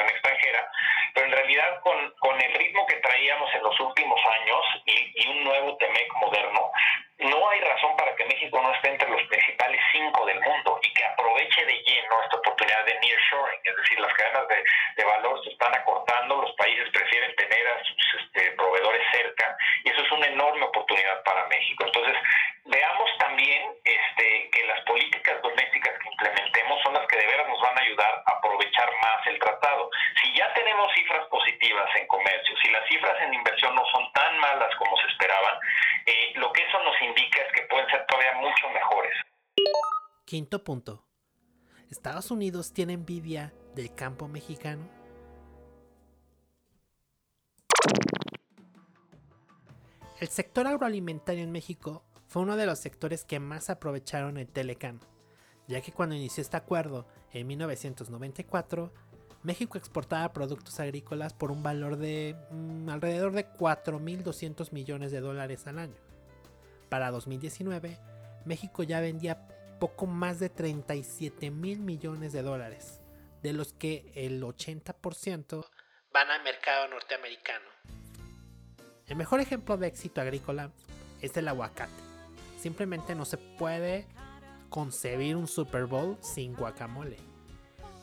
Extranjera, 0.07 0.71
pero 1.15 1.27
en 1.27 1.33
realidad 1.33 1.81
con, 1.81 2.11
con 2.19 2.41
el 2.41 2.55
ritmo 2.55 2.87
que 2.87 2.97
traíamos 2.97 3.55
en 3.55 3.63
los 3.63 3.81
últimos 3.81 4.21
años 4.41 4.65
y, 4.87 5.18
Quinto 40.39 40.63
punto. 40.63 41.05
¿Estados 41.91 42.31
Unidos 42.31 42.73
tiene 42.73 42.93
envidia 42.93 43.53
del 43.75 43.93
campo 43.93 44.29
mexicano? 44.29 44.89
El 50.21 50.29
sector 50.29 50.69
agroalimentario 50.69 51.43
en 51.43 51.51
México 51.51 52.05
fue 52.29 52.43
uno 52.43 52.57
de 52.57 52.67
los 52.67 52.79
sectores 52.79 53.25
que 53.25 53.41
más 53.41 53.69
aprovecharon 53.69 54.37
el 54.37 54.47
Telecan, 54.47 55.01
ya 55.67 55.81
que 55.81 55.91
cuando 55.91 56.15
inició 56.15 56.43
este 56.43 56.57
acuerdo 56.57 57.09
en 57.33 57.45
1994, 57.49 58.93
México 59.43 59.77
exportaba 59.77 60.33
productos 60.33 60.79
agrícolas 60.79 61.35
por 61.35 61.51
un 61.51 61.65
valor 61.65 61.97
de 61.97 62.37
mm, 62.53 62.89
alrededor 62.91 63.33
de 63.33 63.45
4.200 63.45 64.71
millones 64.71 65.11
de 65.11 65.19
dólares 65.19 65.67
al 65.67 65.81
año. 65.81 65.97
Para 66.89 67.11
2019, 67.11 67.99
México 68.45 68.85
ya 68.85 69.01
vendía 69.01 69.49
poco 69.79 70.07
más 70.07 70.39
de 70.39 70.49
37 70.49 71.51
mil 71.51 71.81
millones 71.81 72.33
de 72.33 72.43
dólares, 72.43 73.01
de 73.43 73.53
los 73.53 73.73
que 73.73 74.11
el 74.15 74.43
80% 74.43 75.67
van 76.13 76.31
al 76.31 76.43
mercado 76.43 76.89
norteamericano. 76.89 77.67
El 79.07 79.17
mejor 79.17 79.41
ejemplo 79.41 79.77
de 79.77 79.87
éxito 79.87 80.21
agrícola 80.21 80.71
es 81.21 81.37
el 81.37 81.49
aguacate. 81.49 81.93
Simplemente 82.59 83.15
no 83.15 83.25
se 83.25 83.39
puede 83.39 84.07
concebir 84.69 85.37
un 85.37 85.49
Super 85.49 85.87
Bowl 85.87 86.19
sin 86.21 86.55
guacamole. 86.55 87.17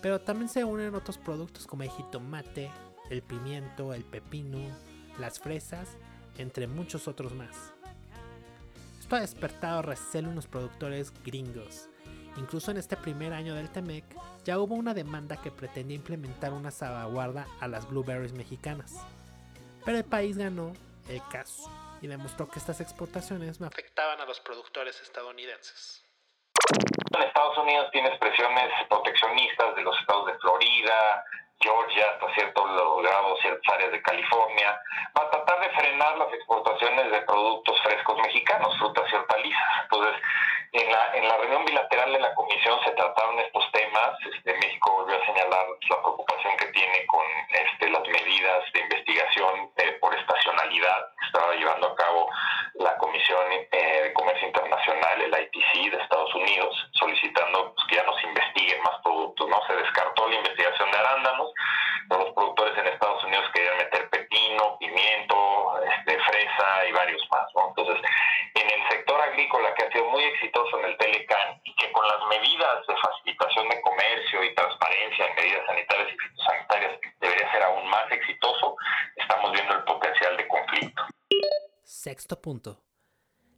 Pero 0.02 0.22
también 0.22 0.50
se 0.50 0.64
unen 0.64 0.96
otros 0.96 1.18
productos 1.18 1.68
como 1.68 1.84
el 1.84 1.90
jitomate, 1.90 2.72
el 3.10 3.22
pimiento, 3.22 3.94
el 3.94 4.04
pepino, 4.04 4.60
las 5.20 5.40
fresas, 5.40 5.98
entre 6.38 6.68
muchos 6.68 7.08
otros 7.08 7.34
más. 7.34 7.75
Esto 9.06 9.18
ha 9.18 9.20
despertado 9.20 9.84
recelo 9.84 10.30
en 10.30 10.36
los 10.36 10.48
productores 10.48 11.14
gringos. 11.24 11.90
Incluso 12.38 12.72
en 12.72 12.78
este 12.78 12.98
primer 12.98 13.34
año 13.34 13.54
del 13.54 13.72
TEMEC 13.72 14.04
ya 14.44 14.58
hubo 14.58 14.74
una 14.74 14.96
demanda 14.96 15.40
que 15.40 15.52
pretendía 15.52 15.96
implementar 15.96 16.52
una 16.54 16.72
salvaguarda 16.72 17.46
a 17.62 17.68
las 17.68 17.88
blueberries 17.88 18.34
mexicanas. 18.34 18.96
Pero 19.86 20.00
el 20.00 20.06
país 20.06 20.40
ganó 20.40 20.74
el 21.08 21.22
caso 21.32 21.70
y 22.02 22.08
demostró 22.08 22.50
que 22.50 22.58
estas 22.58 22.82
exportaciones 22.82 23.60
no 23.60 23.68
afectaban 23.68 24.20
a 24.22 24.26
los 24.26 24.40
productores 24.40 25.00
estadounidenses. 25.00 26.04
En 27.16 27.22
Estados 27.22 27.60
Unidos 27.60 27.92
tienes 27.92 28.18
presiones 28.18 28.72
proteccionistas 28.90 29.76
de 29.76 29.84
los 29.84 29.96
estados 30.00 30.26
de 30.26 30.40
Florida, 30.40 31.24
Georgia, 31.62 32.06
hasta 32.12 32.34
cierto 32.34 32.64
grado 33.02 33.38
ciertas 33.38 33.74
áreas 33.74 33.92
de 33.92 34.02
California, 34.02 34.80
para 35.14 35.30
tratar 35.32 35.62
de 35.62 35.70
frenar 35.70 36.18
las 36.18 36.34
exportaciones 36.34 37.12
de 37.12 37.22
productos 37.22 37.82
frescos 37.82 38.18
mexicanos, 38.22 38.78
frutas 38.78 39.12
y 39.12 39.16
hortalizas. 39.16 39.84
Entonces, 39.84 40.22
en 40.74 40.92
la, 40.92 41.16
en 41.16 41.28
la 41.28 41.38
reunión 41.38 41.66
se 42.84 42.92
trataron 42.92 43.36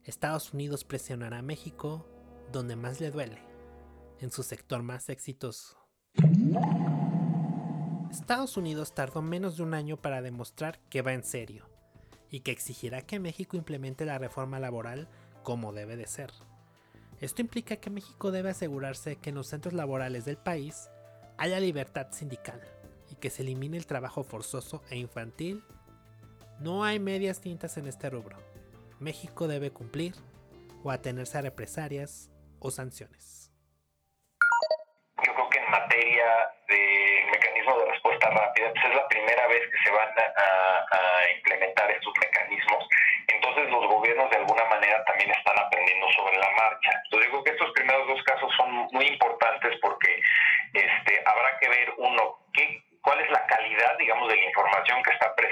Estados 0.06 0.54
Unidos 0.54 0.86
presionará 0.86 1.39
a 1.39 1.41
México 1.41 2.08
donde 2.54 2.78
más 2.78 3.02
le 3.02 3.12
duele, 3.12 3.41
en 4.21 4.32
su 4.32 4.43
sector 4.43 4.82
más 4.82 5.10
exitoso. 5.10 5.78
Estados 8.10 8.56
Unidos 8.56 8.93
tardó 8.93 9.21
menos 9.21 9.58
de 9.58 9.63
un 9.63 9.73
año 9.73 9.97
para 9.97 10.21
demostrar 10.21 10.80
que 10.89 11.02
va 11.02 11.12
en 11.12 11.26
serio 11.26 11.69
y 12.30 12.39
que 12.39 12.52
exigirá 12.52 13.02
que 13.02 13.19
México 13.19 13.58
implemente 13.58 14.06
la 14.06 14.19
reforma 14.19 14.58
laboral 14.58 15.10
como 15.43 15.73
debe 15.73 15.97
de 15.97 16.08
ser. 16.08 16.32
Esto 17.19 17.41
implica 17.41 17.76
que 17.76 17.89
México 17.89 18.32
debe 18.32 18.52
asegurarse 18.52 19.17
que 19.17 19.32
en 19.32 19.36
los 19.36 19.47
centros 19.47 19.73
laborales 19.73 20.23
del 20.23 20.38
país 20.38 20.89
haya 21.38 21.60
libertad 21.60 22.08
sindical 22.12 22.62
y 23.12 23.15
que 23.15 23.30
se 23.30 23.41
elimine 23.41 23.76
el 23.76 23.86
trabajo 23.86 24.23
forzoso 24.23 24.82
e 24.89 24.97
infantil. 24.97 25.62
No 26.62 26.86
hay 26.86 27.00
medias 27.00 27.41
tintas 27.41 27.76
en 27.76 27.88
este 27.88 28.10
rubro. 28.10 28.47
México 29.00 29.48
debe 29.48 29.72
cumplir 29.72 30.14
o 30.84 30.92
atenerse 30.92 31.38
a 31.38 31.42
represalias 31.42 32.32
o 32.60 32.72
sanciones. 32.72 33.52
Yo 35.26 35.34
creo 35.34 35.50
que 35.50 35.60
en 35.60 35.70
materia 35.70 36.52
de 36.68 37.28
mecanismo 37.32 37.78
de 37.80 37.86
respuesta 37.86 38.30
rápida, 38.30 38.72
pues 38.74 38.86
es 38.86 38.96
la 38.96 39.08
primera 39.08 39.48
vez 39.48 39.62
que 39.72 39.84
se 39.84 39.92
van 39.92 40.10
a, 40.10 40.86
a 40.92 41.32
implementar 41.38 41.90
estos 41.92 42.14
mecanismos. 42.20 42.88
Entonces 43.28 43.70
los 43.70 43.86
gobiernos 43.88 44.30
de 44.30 44.38
alguna 44.38 44.66
manera 44.66 45.04
también 45.06 45.32
están 45.32 45.58
aprendiendo 45.60 46.08
sobre 46.12 46.38
la 46.38 46.50
marcha. 46.52 46.92
Yo 47.12 47.20
creo 47.20 47.44
que 47.44 47.52
estos 47.52 47.72
primeros 47.72 48.08
dos 48.08 48.24
casos 48.24 48.52
son 48.56 48.88
muy 48.92 49.06
importantes 49.08 49.78
porque 49.82 50.22
este, 50.74 51.22
habrá 51.26 51.58
que 51.60 51.70
ver 51.70 51.94
uno, 51.98 52.40
qué, 52.54 52.84
cuál 53.02 53.20
es 53.22 53.30
la 53.32 53.46
calidad, 53.48 53.98
digamos, 53.98 54.28
de 54.30 54.36
la 54.36 54.44
información 54.44 55.02
que 55.04 55.12
está 55.12 55.34
presentando, 55.36 55.47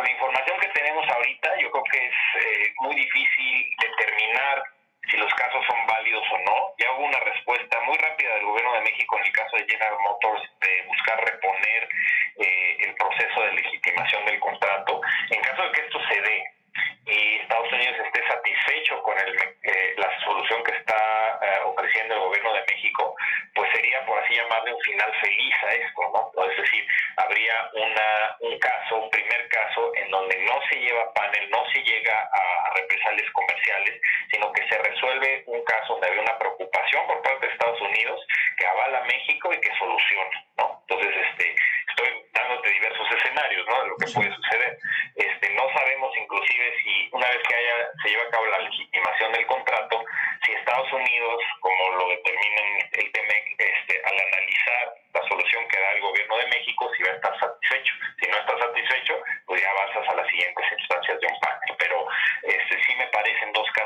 con, 0.00 0.04
la 0.04 0.12
información 0.12 0.59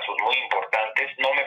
casos 0.05 0.17
muy 0.23 0.37
importantes. 0.37 1.11
No 1.19 1.33
me 1.35 1.45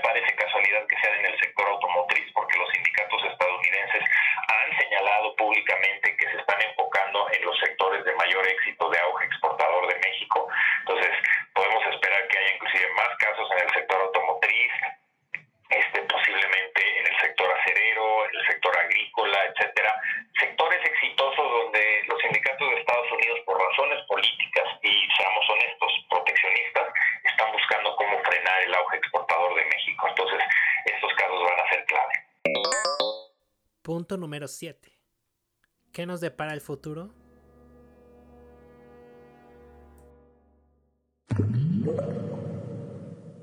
Número 34.17 34.47
7. 34.47 34.91
¿Qué 35.93 36.06
nos 36.06 36.21
depara 36.21 36.53
el 36.53 36.62
futuro? 36.62 37.13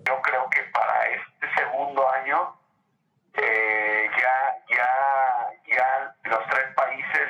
Yo 0.07 0.23
creo 0.23 0.51
que 0.51 0.63
para 0.73 1.07
este 1.09 1.55
segundo 1.57 2.09
año 2.11 2.57
eh, 3.35 4.11
ya, 4.19 4.77
ya, 4.77 4.87
ya 5.77 6.17
los 6.25 6.47
tres 6.51 6.75
países 6.75 7.29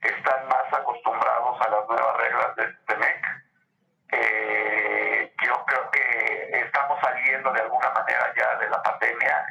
están 0.00 0.48
más 0.48 0.72
acostumbrados 0.72 1.60
a 1.60 1.68
las 1.70 1.88
nuevas 1.88 2.16
reglas 2.16 2.56
del 2.56 2.78
TEMEC. 2.86 3.24
Eh, 4.12 5.34
yo 5.44 5.64
creo 5.66 5.90
que 5.90 6.60
estamos 6.64 6.98
saliendo 7.00 7.52
de 7.52 7.60
alguna 7.60 7.90
manera 7.90 8.32
ya 8.36 8.56
de 8.58 8.68
la 8.70 8.82
pandemia, 8.82 9.46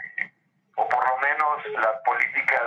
o 0.76 0.88
por 0.90 1.08
lo 1.08 1.18
menos 1.18 1.66
las 1.80 2.02
políticas, 2.04 2.62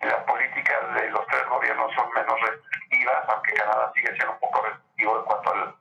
las 0.00 0.22
políticas 0.24 0.94
de 0.94 1.10
los 1.10 1.26
tres 1.28 1.46
gobiernos 1.46 1.92
son 1.94 2.10
menos 2.14 2.40
restrictivas, 2.40 3.28
aunque 3.28 3.54
Canadá 3.54 3.92
sigue 3.94 4.14
siendo 4.14 4.32
un 4.32 4.40
poco 4.40 4.62
restrictivo 4.62 5.18
en 5.18 5.24
cuanto 5.24 5.52
al, 5.52 5.74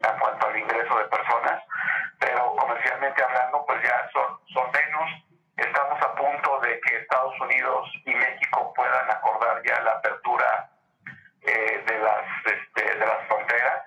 en 0.00 0.18
cuanto 0.18 0.46
al 0.46 0.56
ingreso 0.58 0.98
de 0.98 1.04
personas, 1.04 1.62
pero 2.18 2.56
comercialmente 2.56 3.22
hablando, 3.22 3.64
pues 3.66 3.82
ya 3.82 4.08
son, 4.12 4.38
son 4.52 4.70
menos. 4.72 5.10
Estamos 5.56 6.02
a 6.02 6.14
punto 6.14 6.60
de 6.60 6.80
que 6.80 6.96
Estados 6.96 7.38
Unidos 7.40 7.88
y 8.04 8.14
México 8.14 8.72
puedan 8.74 9.10
acordar 9.10 9.62
ya 9.64 9.80
la 9.82 9.92
apertura 9.92 10.70
eh, 11.42 11.84
de 11.86 11.98
las 11.98 12.24
este, 12.46 12.98
de 12.98 13.06
las 13.06 13.26
fronteras. 13.28 13.82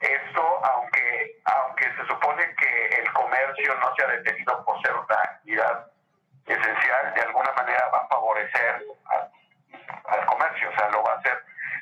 Esto, 0.00 0.64
aunque 0.64 1.40
aunque 1.44 1.84
se 1.84 2.06
supone 2.06 2.54
que 2.54 2.86
el 3.00 3.12
comercio 3.12 3.74
no 3.78 3.94
se 3.94 4.04
ha 4.04 4.08
detenido 4.08 4.64
por 4.64 4.80
ser 4.82 4.94
una 4.94 5.14
actividad 5.22 5.86
esencial, 6.46 7.14
de 7.14 7.20
alguna 7.20 7.52
manera 7.52 7.88
va 7.92 7.98
a 7.98 8.08
favorecer 8.08 8.82
al, 9.06 9.30
al 10.06 10.26
comercio, 10.26 10.70
o 10.70 10.78
sea, 10.78 10.88
lo 10.90 11.02
va 11.02 11.12
a 11.12 11.18
hacer 11.18 11.38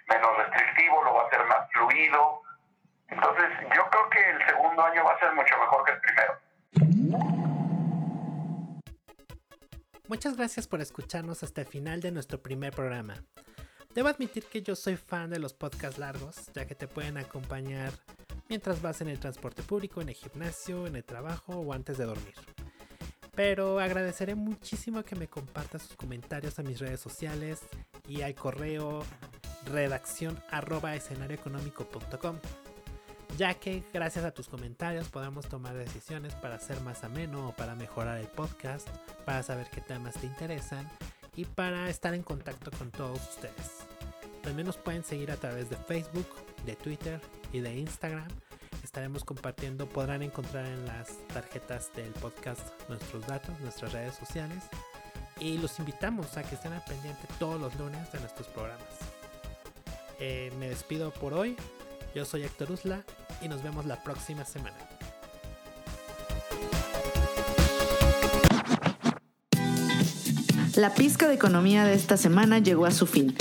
menos 0.08 0.36
restrictivo, 0.38 1.04
lo 1.04 1.14
va 1.14 1.22
a 1.22 1.26
hacer 1.26 1.44
más 1.44 1.70
fluido. 1.70 2.42
Entonces, 3.08 3.50
yo 3.74 3.88
creo 3.90 4.10
que 4.10 4.30
el 4.30 4.46
segundo 4.46 4.82
año 4.82 5.04
va 5.04 5.12
a 5.12 5.18
ser 5.20 5.32
mucho 5.32 5.56
mejor 5.58 5.84
que 5.84 5.92
el 5.92 6.00
primero. 6.00 6.38
Muchas 10.08 10.36
gracias 10.56 10.68
por 10.68 10.80
escucharnos 10.80 11.42
hasta 11.42 11.60
el 11.60 11.66
final 11.66 12.00
de 12.00 12.10
nuestro 12.10 12.42
primer 12.42 12.72
programa. 12.72 13.22
Debo 13.94 14.08
admitir 14.08 14.44
que 14.44 14.62
yo 14.62 14.74
soy 14.74 14.96
fan 14.96 15.28
de 15.28 15.38
los 15.38 15.52
podcasts 15.52 15.98
largos, 15.98 16.50
ya 16.54 16.66
que 16.66 16.74
te 16.74 16.88
pueden 16.88 17.18
acompañar 17.18 17.92
mientras 18.48 18.80
vas 18.80 19.02
en 19.02 19.08
el 19.08 19.18
transporte 19.18 19.62
público, 19.62 20.00
en 20.00 20.08
el 20.08 20.14
gimnasio, 20.14 20.86
en 20.86 20.96
el 20.96 21.04
trabajo 21.04 21.52
o 21.52 21.74
antes 21.74 21.98
de 21.98 22.06
dormir. 22.06 22.32
Pero 23.34 23.80
agradeceré 23.80 24.34
muchísimo 24.34 25.02
que 25.02 25.14
me 25.14 25.28
compartas 25.28 25.82
sus 25.82 25.94
comentarios 25.94 26.58
a 26.58 26.62
mis 26.62 26.78
redes 26.78 27.00
sociales 27.00 27.60
y 28.08 28.22
al 28.22 28.34
correo 28.34 29.02
redacción 29.66 30.42
arroba 30.50 30.96
escenarioeconómico.com 30.96 32.38
ya 33.36 33.52
que 33.54 33.82
gracias 33.92 34.24
a 34.24 34.30
tus 34.30 34.48
comentarios 34.48 35.08
podamos 35.08 35.46
tomar 35.48 35.74
decisiones 35.74 36.34
para 36.34 36.54
hacer 36.54 36.80
más 36.80 37.04
ameno 37.04 37.48
o 37.48 37.52
para 37.52 37.74
mejorar 37.74 38.18
el 38.18 38.28
podcast, 38.28 38.88
para 39.26 39.42
saber 39.42 39.68
qué 39.70 39.82
temas 39.82 40.14
te 40.14 40.26
interesan 40.26 40.88
y 41.34 41.44
para 41.44 41.90
estar 41.90 42.14
en 42.14 42.22
contacto 42.22 42.70
con 42.70 42.90
todos 42.90 43.20
ustedes. 43.28 43.84
También 44.42 44.66
nos 44.66 44.78
pueden 44.78 45.04
seguir 45.04 45.30
a 45.30 45.36
través 45.36 45.68
de 45.68 45.76
Facebook, 45.76 46.28
de 46.64 46.76
Twitter 46.76 47.20
y 47.52 47.60
de 47.60 47.76
Instagram. 47.76 48.28
Estaremos 48.82 49.24
compartiendo, 49.24 49.86
podrán 49.88 50.22
encontrar 50.22 50.64
en 50.64 50.86
las 50.86 51.18
tarjetas 51.26 51.92
del 51.94 52.12
podcast 52.12 52.60
nuestros 52.88 53.26
datos, 53.26 53.58
nuestras 53.60 53.92
redes 53.92 54.14
sociales 54.14 54.62
y 55.40 55.58
los 55.58 55.78
invitamos 55.78 56.36
a 56.36 56.42
que 56.42 56.54
estén 56.54 56.72
al 56.72 56.84
pendiente 56.84 57.26
todos 57.38 57.60
los 57.60 57.74
lunes 57.74 58.10
de 58.12 58.20
nuestros 58.20 58.46
programas. 58.48 58.86
Eh, 60.18 60.52
me 60.58 60.68
despido 60.68 61.10
por 61.10 61.34
hoy. 61.34 61.56
Yo 62.14 62.24
soy 62.24 62.44
Héctor 62.44 62.70
Usla 62.70 63.02
y 63.42 63.48
nos 63.48 63.62
vemos 63.62 63.84
la 63.84 64.02
próxima 64.02 64.44
semana. 64.44 64.85
La 70.76 70.92
pizca 70.92 71.26
de 71.26 71.34
economía 71.34 71.86
de 71.86 71.94
esta 71.94 72.18
semana 72.18 72.58
llegó 72.58 72.84
a 72.84 72.90
su 72.90 73.06
fin. 73.06 73.34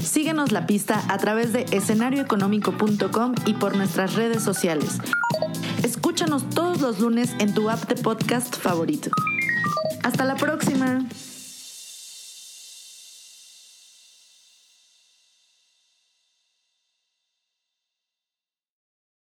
Síguenos 0.00 0.52
la 0.52 0.66
pista 0.68 1.02
a 1.08 1.18
través 1.18 1.52
de 1.52 1.66
escenarioeconómico.com 1.72 3.34
y 3.44 3.54
por 3.54 3.76
nuestras 3.76 4.14
redes 4.14 4.44
sociales. 4.44 4.98
Escúchanos 5.82 6.48
todos 6.48 6.80
los 6.80 7.00
lunes 7.00 7.34
en 7.40 7.54
tu 7.54 7.70
app 7.70 7.88
de 7.88 8.00
podcast 8.00 8.56
favorito. 8.56 9.10
Hasta 10.04 10.24
la 10.24 10.36
próxima. 10.36 11.04